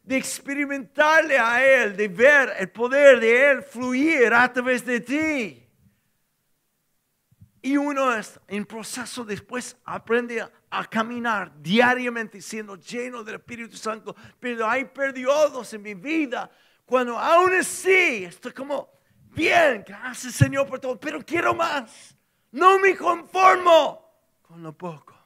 de 0.04 0.16
experimentarle 0.16 1.38
a 1.38 1.66
Él, 1.66 1.98
de 1.98 2.08
ver 2.08 2.54
el 2.60 2.70
poder 2.70 3.20
de 3.20 3.52
Él 3.52 3.64
fluir 3.64 4.32
a 4.34 4.54
través 4.54 4.86
de 4.86 5.02
ti. 5.02 5.68
Y 7.62 7.76
uno 7.76 8.14
es 8.14 8.40
en 8.48 8.66
proceso 8.66 9.26
después 9.26 9.76
aprende 9.84 10.42
a, 10.42 10.86
caminar 10.86 11.52
diariamente 11.62 12.42
siendo 12.42 12.76
lleno 12.76 13.24
del 13.24 13.36
Espíritu 13.36 13.76
Santo. 13.76 14.16
Pero 14.40 14.70
hay 14.70 14.86
periodos 14.86 15.74
en 15.74 15.82
mi 15.82 15.96
vida 15.96 16.50
cuando 16.86 17.20
aún 17.20 17.54
así 17.56 18.24
estoy 18.24 18.54
como, 18.54 18.90
bien, 19.32 19.84
gracias 19.86 20.36
Señor 20.36 20.68
por 20.68 20.80
todo, 20.80 20.98
pero 20.98 21.20
quiero 21.26 21.54
más. 21.54 22.16
No 22.52 22.80
me 22.80 22.96
conformo 22.96 24.10
con 24.42 24.64
lo 24.64 24.72
poco. 24.72 25.17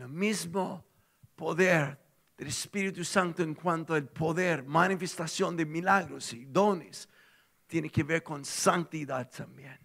Lo 0.00 0.08
mismo 0.08 0.82
poder 1.36 1.98
del 2.34 2.48
Espíritu 2.48 3.04
Santo 3.04 3.42
en 3.42 3.52
cuanto 3.54 3.92
al 3.92 4.08
poder, 4.08 4.64
manifestación 4.64 5.54
de 5.54 5.66
milagros 5.66 6.32
y 6.32 6.46
dones 6.46 7.06
tiene 7.66 7.90
que 7.90 8.02
ver 8.02 8.22
con 8.22 8.42
santidad 8.42 9.28
también. 9.30 9.78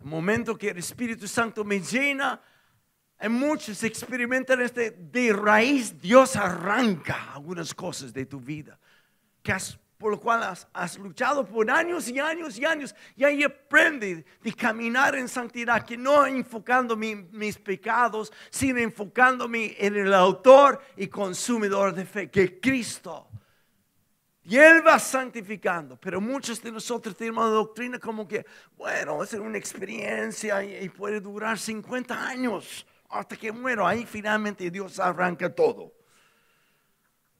El 0.00 0.06
momento 0.06 0.56
que 0.56 0.70
el 0.70 0.78
Espíritu 0.78 1.28
Santo 1.28 1.64
me 1.64 1.80
llena, 1.80 2.40
en 3.18 3.32
muchos 3.32 3.84
experimentan 3.84 4.62
este 4.62 4.92
de 4.92 5.30
raíz, 5.34 6.00
Dios 6.00 6.34
arranca 6.36 7.34
algunas 7.34 7.74
cosas 7.74 8.10
de 8.14 8.24
tu 8.24 8.40
vida, 8.40 8.80
que 9.42 9.52
por 10.04 10.12
lo 10.12 10.20
cual 10.20 10.42
has, 10.74 10.98
luchado 10.98 11.46
por 11.46 11.70
años 11.70 12.10
y 12.10 12.20
años 12.20 12.58
y 12.58 12.64
años, 12.66 12.94
y 13.16 13.24
ahí 13.24 13.42
aprende 13.42 14.26
de 14.42 14.52
caminar 14.52 15.14
en 15.14 15.26
santidad, 15.26 15.82
que 15.82 15.96
no 15.96 16.26
enfocando 16.26 16.94
mis 16.94 17.56
pecados, 17.56 18.30
sino 18.50 18.80
enfocándome 18.80 19.74
en 19.78 19.96
el 19.96 20.12
autor 20.12 20.78
y 20.98 21.06
consumidor 21.06 21.94
de 21.94 22.04
fe, 22.04 22.30
que 22.30 22.42
es 22.42 22.52
Cristo. 22.60 23.28
Y 24.42 24.58
Él 24.58 24.86
va 24.86 24.98
santificando, 24.98 25.98
pero 25.98 26.20
muchos 26.20 26.60
de 26.60 26.70
nosotros 26.70 27.16
tenemos 27.16 27.50
doctrina 27.50 27.98
como 27.98 28.28
que, 28.28 28.44
bueno, 28.76 29.22
es 29.22 29.32
una 29.32 29.56
experiencia 29.56 30.62
y, 30.62 30.86
puede 30.90 31.18
durar 31.18 31.58
50 31.58 32.28
años 32.28 32.86
hasta 33.08 33.36
que 33.36 33.50
muero. 33.50 33.86
Ahí 33.86 34.04
finalmente 34.04 34.70
Dios 34.70 35.00
arranca 35.00 35.48
todo. 35.48 35.94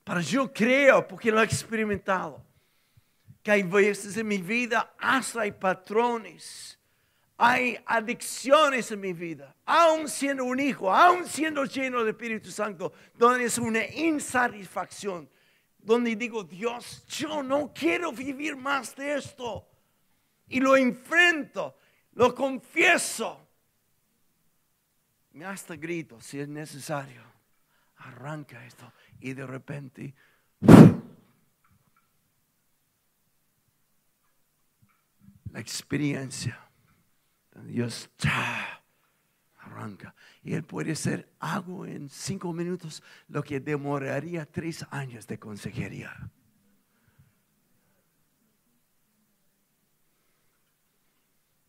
Pero 0.03 0.21
yo 0.21 0.51
creo, 0.51 1.07
porque 1.07 1.31
lo 1.31 1.43
he 1.43 1.45
experimentado, 1.45 2.43
que 3.45 3.53
hay 3.53 3.63
veces 3.63 4.17
en 4.17 4.27
mi 4.27 4.39
vida 4.39 4.95
hasta 4.99 5.43
hay 5.43 5.53
patrones, 5.53 6.79
hay 7.37 7.79
adicciones 7.85 8.91
en 8.91 9.01
mi 9.01 9.13
vida, 9.13 9.55
aún 9.67 10.09
siendo 10.09 10.47
un 10.47 10.59
hijo, 10.59 10.91
aún 10.91 11.27
siendo 11.27 11.63
lleno 11.67 11.99
del 11.99 12.15
Espíritu 12.15 12.51
Santo, 12.51 12.95
donde 13.15 13.45
es 13.45 13.59
una 13.59 13.85
insatisfacción, 13.85 15.29
donde 15.77 16.17
digo, 16.17 16.43
Dios, 16.43 17.05
yo 17.07 17.43
no 17.43 17.71
quiero 17.75 18.13
vivir 18.13 18.57
más 18.57 18.97
de 18.97 19.17
esto. 19.17 19.69
Y 20.49 20.59
lo 20.61 20.75
enfrento, 20.75 21.77
lo 22.15 22.35
confieso. 22.35 23.47
Me 25.33 25.45
hasta 25.45 25.77
grito 25.77 26.19
si 26.19 26.41
es 26.41 26.49
necesario. 26.49 27.21
Arranca 27.97 28.65
esto 28.65 28.91
y 29.21 29.35
de 29.35 29.47
repente 29.47 30.15
la 35.55 35.61
experiencia. 35.61 36.59
Dios 37.63 38.11
arranca. 39.59 40.13
Y 40.43 40.55
Él 40.55 40.65
puede 40.65 40.93
hacer 40.93 41.33
algo 41.39 41.87
en 41.87 42.09
cinco 42.09 42.53
minutos, 42.53 43.05
lo 43.29 43.41
que 43.45 43.61
demoraría 43.61 44.47
tres 44.47 44.85
años 44.91 45.29
de 45.29 45.39
consejería. 45.39 46.13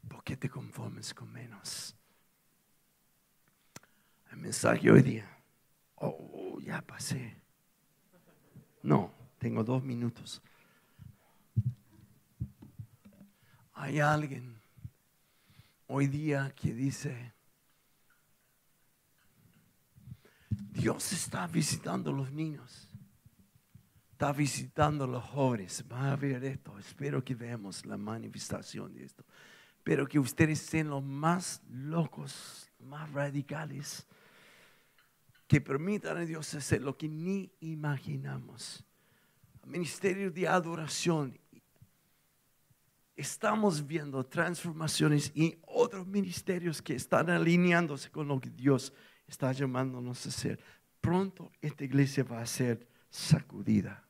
¿Por 0.09 0.23
qué 0.23 0.35
te 0.35 0.49
conformes 0.49 1.13
con 1.13 1.31
menos? 1.31 1.95
El 4.31 4.37
mensaje 4.37 4.89
hoy 4.89 5.03
día. 5.03 5.29
Oh, 5.93 6.59
ya 6.59 6.81
pasé. 6.81 7.39
No, 8.81 9.13
tengo 9.37 9.63
dos 9.63 9.83
minutos. 9.83 10.41
Hay 13.77 13.99
alguien 13.99 14.57
hoy 15.87 16.07
día 16.07 16.53
que 16.55 16.73
dice, 16.73 17.33
Dios 20.49 21.11
está 21.11 21.45
visitando 21.47 22.09
a 22.09 22.13
los 22.13 22.31
niños, 22.31 22.89
está 24.11 24.31
visitando 24.31 25.03
a 25.03 25.07
los 25.07 25.23
jóvenes. 25.25 25.83
Va 25.91 26.13
a 26.13 26.15
ver 26.15 26.41
esto, 26.45 26.79
espero 26.79 27.21
que 27.21 27.35
veamos 27.35 27.85
la 27.85 27.97
manifestación 27.97 28.93
de 28.93 29.03
esto. 29.03 29.25
Pero 29.83 30.07
que 30.07 30.19
ustedes 30.19 30.59
sean 30.59 30.89
los 30.89 31.03
más 31.03 31.61
locos, 31.69 32.71
más 32.79 33.11
radicales, 33.11 34.07
que 35.47 35.59
permitan 35.59 36.15
a 36.17 36.21
Dios 36.21 36.53
hacer 36.53 36.81
lo 36.81 36.97
que 36.97 37.09
ni 37.09 37.51
imaginamos. 37.59 38.85
Ministerio 39.65 40.31
de 40.31 40.47
adoración 40.47 41.37
estamos 43.15 43.85
viendo 43.85 44.25
transformaciones 44.25 45.31
y 45.33 45.57
otros 45.67 46.05
ministerios 46.05 46.81
que 46.81 46.95
están 46.95 47.29
alineándose 47.29 48.09
con 48.09 48.27
lo 48.27 48.39
que 48.39 48.49
Dios 48.49 48.93
está 49.27 49.51
llamándonos 49.51 50.25
a 50.25 50.29
hacer. 50.29 50.59
Pronto 51.01 51.51
esta 51.61 51.83
iglesia 51.83 52.23
va 52.23 52.41
a 52.41 52.45
ser 52.45 52.87
sacudida. 53.09 54.04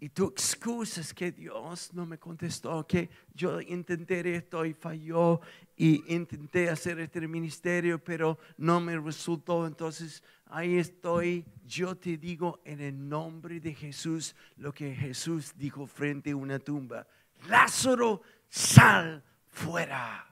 Y 0.00 0.10
tu 0.10 0.26
excusa 0.26 1.00
es 1.00 1.12
que 1.12 1.32
Dios 1.32 1.92
no 1.92 2.06
me 2.06 2.18
contestó, 2.18 2.86
que 2.86 3.10
yo 3.34 3.60
intenté 3.60 4.36
esto 4.36 4.64
y 4.64 4.72
falló 4.72 5.40
y 5.76 6.14
intenté 6.14 6.70
hacer 6.70 7.00
este 7.00 7.26
ministerio, 7.26 8.02
pero 8.02 8.38
no 8.56 8.80
me 8.80 8.96
resultó. 8.98 9.66
Entonces 9.66 10.22
ahí 10.46 10.76
estoy. 10.76 11.44
Yo 11.66 11.96
te 11.96 12.16
digo 12.16 12.60
en 12.64 12.80
el 12.80 13.08
nombre 13.08 13.60
de 13.60 13.74
Jesús 13.74 14.36
lo 14.56 14.72
que 14.72 14.94
Jesús 14.94 15.52
dijo 15.56 15.86
frente 15.86 16.30
a 16.30 16.36
una 16.36 16.58
tumba. 16.58 17.06
Lázaro, 17.48 18.22
sal 18.48 19.24
fuera. 19.48 20.26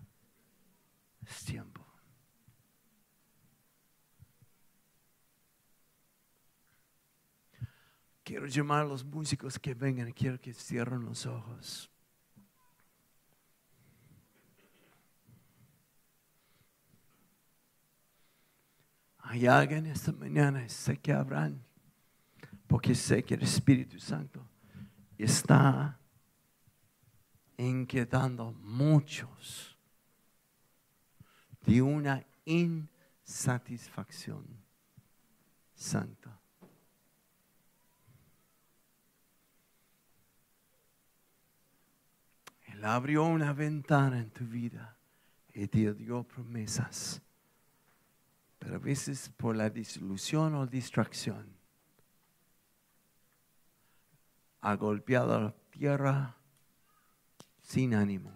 Es 1.29 1.45
tiempo. 1.45 1.86
Quiero 8.27 8.47
llamar 8.49 8.81
a 8.81 8.87
los 8.87 9.05
músicos 9.05 9.57
que 9.57 9.73
vengan, 9.73 10.11
quiero 10.11 10.41
que 10.41 10.53
cierren 10.53 11.05
los 11.05 11.27
ojos. 11.27 11.89
Hay 19.19 19.47
alguien 19.47 19.87
esta 19.87 20.11
mañana, 20.11 20.69
sé 20.69 20.99
que 20.99 21.13
habrán, 21.13 21.65
porque 22.67 22.97
sé 22.97 23.23
que 23.23 23.35
el 23.35 23.45
Espíritu 23.45 24.01
Santo 24.01 24.45
está 25.17 25.97
inquietando 27.57 28.51
muchos 28.55 29.79
de 31.61 31.81
una 31.81 32.27
insatisfacción 32.45 34.45
santa. 35.77 36.41
Él 42.77 42.85
abrió 42.85 43.25
una 43.25 43.55
ventana 43.55 44.19
en 44.19 44.31
tu 44.31 44.45
vida 44.45 44.99
y 45.55 45.67
te 45.67 45.95
dio 45.95 46.25
promesas. 46.25 47.23
Pero 48.59 48.75
a 48.75 48.79
veces 48.79 49.31
por 49.35 49.57
la 49.57 49.71
disilusión 49.71 50.55
o 50.55 50.67
distracción 50.67 51.57
ha 54.61 54.75
golpeado 54.75 55.41
la 55.41 55.55
tierra 55.71 56.37
sin 57.63 57.95
ánimo. 57.95 58.31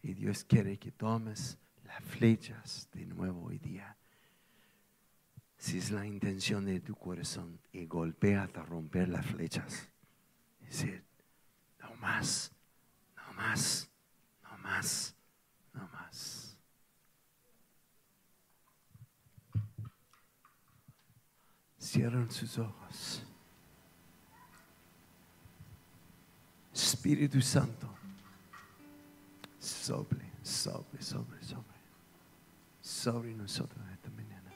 Y 0.00 0.14
Dios 0.14 0.44
quiere 0.44 0.78
que 0.78 0.92
tomes 0.92 1.58
las 1.84 2.02
flechas 2.04 2.88
de 2.92 3.04
nuevo 3.04 3.44
hoy 3.44 3.58
día. 3.58 3.98
Si 5.58 5.76
es 5.76 5.90
la 5.90 6.06
intención 6.06 6.64
de 6.64 6.80
tu 6.80 6.94
corazón 6.94 7.60
y 7.70 7.84
golpea 7.84 8.44
hasta 8.44 8.62
romper 8.62 9.10
las 9.10 9.26
flechas. 9.26 9.90
Decir, 10.58 11.04
no 11.04 11.11
más, 12.02 12.52
no 13.16 13.32
más, 13.34 13.88
no 14.42 14.58
más, 14.58 15.14
no 15.72 15.88
más. 15.88 16.58
Cierran 21.78 22.30
sus 22.30 22.58
ojos. 22.58 23.22
Espíritu 26.74 27.40
Santo, 27.40 27.88
sobre, 29.58 30.30
sobre, 30.42 31.02
sobre, 31.02 31.42
sobre, 31.42 31.78
sobre 32.80 33.34
nosotros 33.34 33.84
esta 33.92 34.10
mañana. 34.10 34.50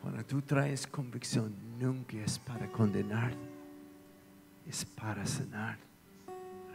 Cuando 0.00 0.24
tú 0.24 0.40
traes 0.42 0.86
convicción, 0.86 1.54
nunca 1.78 2.16
es 2.18 2.38
para 2.38 2.70
condenar 2.72 3.34
es 4.68 4.84
para 4.84 5.26
sanar, 5.26 5.78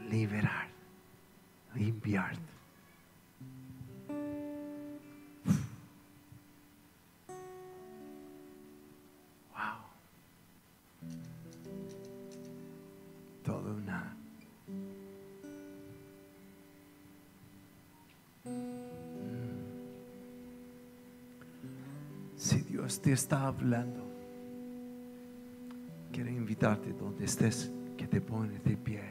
liberar, 0.10 0.68
limpiar. 1.74 2.36
Wow. 9.54 9.80
Todo 13.44 13.76
una. 13.76 14.16
Mm. 18.46 18.86
Si 22.38 22.62
Dios 22.62 23.02
te 23.02 23.14
está 23.14 23.48
hablando, 23.48 24.15
invitarte 26.56 26.94
donde 26.94 27.26
estés 27.26 27.70
que 27.98 28.08
te 28.08 28.22
pone 28.22 28.60
de 28.60 28.78
pie. 28.78 29.02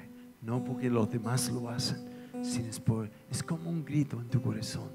No 0.40 0.64
porque 0.64 0.88
los 0.88 1.11
demás 1.11 1.51
lo 1.51 1.68
hacen, 1.68 1.99
sino 2.42 2.68
es, 2.68 2.80
por, 2.80 3.11
es 3.30 3.42
como 3.42 3.68
un 3.70 3.84
grito 3.84 4.18
en 4.18 4.28
tu 4.28 4.40
corazón. 4.40 4.88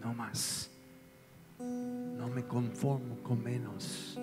No 0.00 0.12
más. 0.12 0.70
No 1.60 2.28
me 2.28 2.44
conformo 2.44 3.16
con 3.22 3.42
menos. 3.42 4.18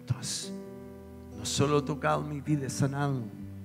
Entonces, 0.00 0.52
no 1.36 1.44
solo 1.44 1.82
tocado 1.82 2.22
mi 2.22 2.40
vida 2.40 2.68
sanado 2.68 3.22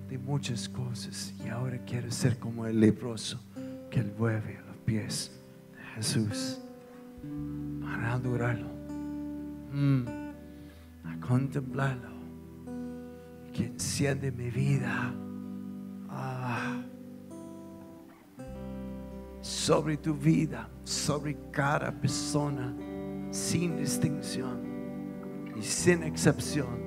de 0.07 0.17
muchas 0.17 0.69
cosas 0.69 1.33
y 1.43 1.49
ahora 1.49 1.77
quiero 1.85 2.11
ser 2.11 2.37
como 2.37 2.65
el 2.65 2.79
leproso 2.79 3.39
que 3.89 3.99
él 3.99 4.13
vuelve 4.17 4.57
a 4.57 4.61
los 4.61 4.77
pies 4.85 5.31
de 5.75 5.83
Jesús 5.95 6.59
para 7.81 8.13
adorarlo, 8.13 8.67
mm, 9.71 10.22
contemplarlo 11.33 12.09
que 13.51 13.65
enciende 13.65 14.31
mi 14.31 14.51
vida. 14.51 15.11
Ah. 16.07 16.79
sobre 19.41 19.97
tu 19.97 20.13
vida, 20.13 20.69
sobre 20.83 21.35
cada 21.51 21.91
persona, 21.91 22.71
sin 23.31 23.75
distinción 23.77 24.61
y 25.57 25.61
sin 25.63 26.03
excepción. 26.03 26.77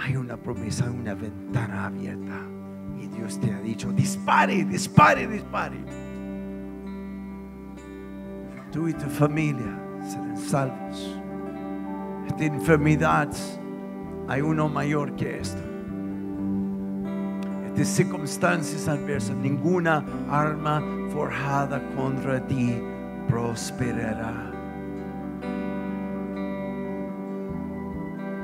Hay 0.00 0.16
una 0.16 0.36
promesa, 0.36 0.88
una 0.90 1.14
ventana 1.14 1.86
abierta. 1.86 2.40
Y 3.00 3.08
Dios 3.08 3.40
te 3.40 3.52
ha 3.52 3.60
dicho, 3.60 3.92
dispare, 3.92 4.64
dispare, 4.64 5.26
dispare. 5.26 5.84
Tú 8.70 8.88
y 8.88 8.94
tu 8.94 9.06
familia 9.10 9.78
serán 10.08 10.36
salvos. 10.38 11.23
Esta 12.26 12.44
enfermedad, 12.44 13.28
hay 14.28 14.40
uno 14.40 14.68
mayor 14.68 15.14
que 15.16 15.38
esto. 15.38 15.62
Estas 17.66 17.88
circunstancias 17.88 18.86
adversas, 18.86 19.36
ninguna 19.36 20.04
arma 20.30 20.80
forjada 21.10 21.82
contra 21.96 22.40
ti 22.46 22.80
prosperará. 23.28 24.52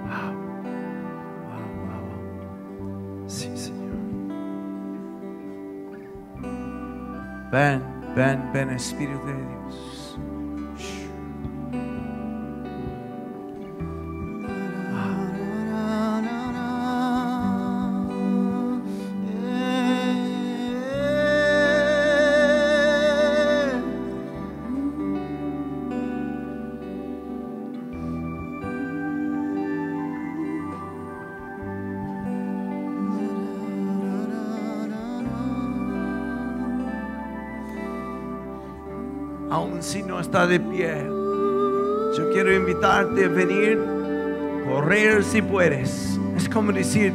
Wow, 0.03 0.35
wow, 1.47 1.69
wow. 1.87 3.29
Sí, 3.29 3.57
Señor. 3.57 3.97
Ven, 7.53 7.83
ven, 8.17 8.51
ven, 8.53 8.71
Espíritu 8.71 9.27
de 9.27 9.35
Dios. 9.35 9.90
Si 39.81 40.03
no 40.03 40.21
está 40.21 40.47
de 40.47 40.59
pie, 40.59 41.05
yo 42.17 42.31
quiero 42.33 42.55
invitarte 42.55 43.25
a 43.25 43.29
venir, 43.29 43.79
correr 44.67 45.23
si 45.23 45.43
puedes. 45.43 46.19
Es 46.37 46.49
como 46.49 46.73
decir, 46.73 47.13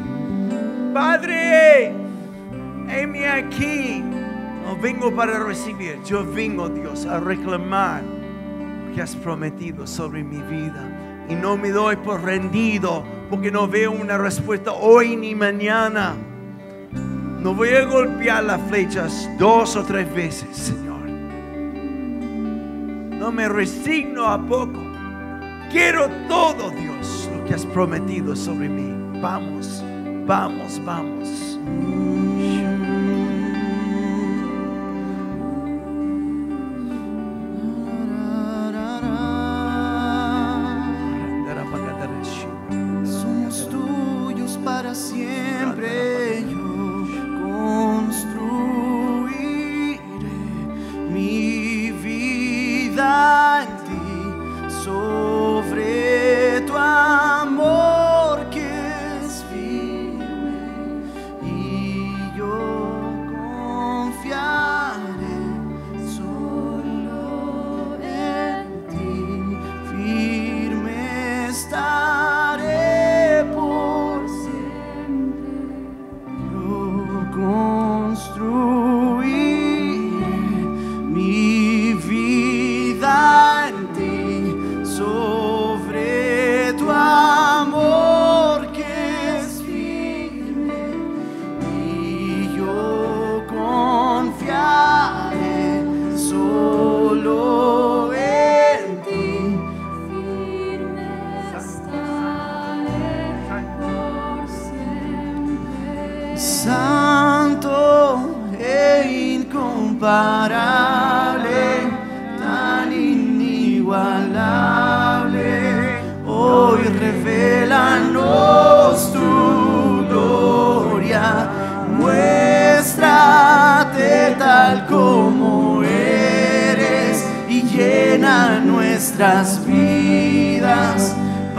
Padre, 0.93 1.91
heme 2.89 3.27
aquí. 3.27 4.03
No 4.63 4.75
vengo 4.81 5.15
para 5.15 5.39
recibir, 5.39 5.99
yo 6.05 6.25
vengo, 6.25 6.69
Dios, 6.69 7.05
a 7.05 7.19
reclamar 7.19 8.03
lo 8.03 8.95
que 8.95 9.01
has 9.01 9.15
prometido 9.15 9.87
sobre 9.87 10.23
mi 10.23 10.41
vida. 10.41 11.25
Y 11.29 11.35
no 11.35 11.57
me 11.57 11.71
doy 11.71 11.95
por 11.95 12.23
rendido 12.23 13.03
porque 13.29 13.51
no 13.51 13.67
veo 13.67 13.91
una 13.91 14.17
respuesta 14.17 14.71
hoy 14.71 15.15
ni 15.15 15.33
mañana. 15.33 16.13
No 17.41 17.53
voy 17.53 17.69
a 17.69 17.85
golpear 17.85 18.43
las 18.43 18.61
flechas 18.69 19.29
dos 19.39 19.75
o 19.75 19.83
tres 19.83 20.13
veces. 20.13 20.73
No 23.25 23.31
me 23.31 23.49
resigno 23.49 24.27
a 24.27 24.37
poco. 24.37 24.79
Quiero 25.71 26.07
todo, 26.27 26.69
Dios, 26.69 27.27
lo 27.35 27.43
que 27.43 27.55
has 27.55 27.65
prometido 27.65 28.35
sobre 28.35 28.69
mí. 28.69 29.19
Vamos, 29.19 29.83
vamos, 30.27 30.79
vamos. 30.85 31.57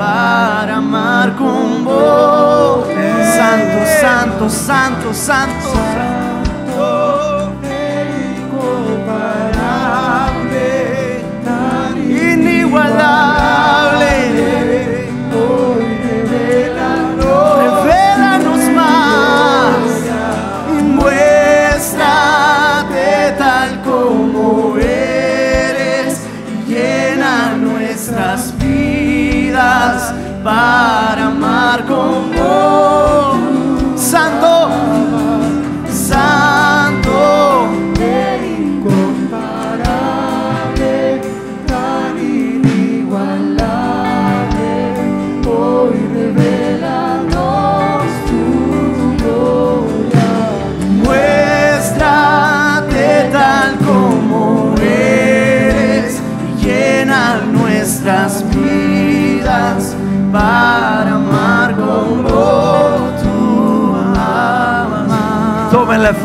Para 0.07 0.77
amar 0.77 1.35
con 1.35 1.85
vos. 1.85 2.87
Santo, 3.37 3.79
santo, 4.01 4.49
santo, 4.49 5.13
santo. 5.13 5.67
incomparable, 5.67 6.06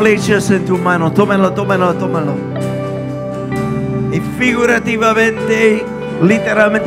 flechas 0.02 0.50
en 0.50 0.64
tu 0.64 0.76
mano, 0.76 1.12
tómalo, 1.12 1.52
tómalo, 1.52 1.94
tómalo. 1.94 2.34
Y 4.12 4.18
figurativamente, 4.36 5.86
literalmente 6.20 6.80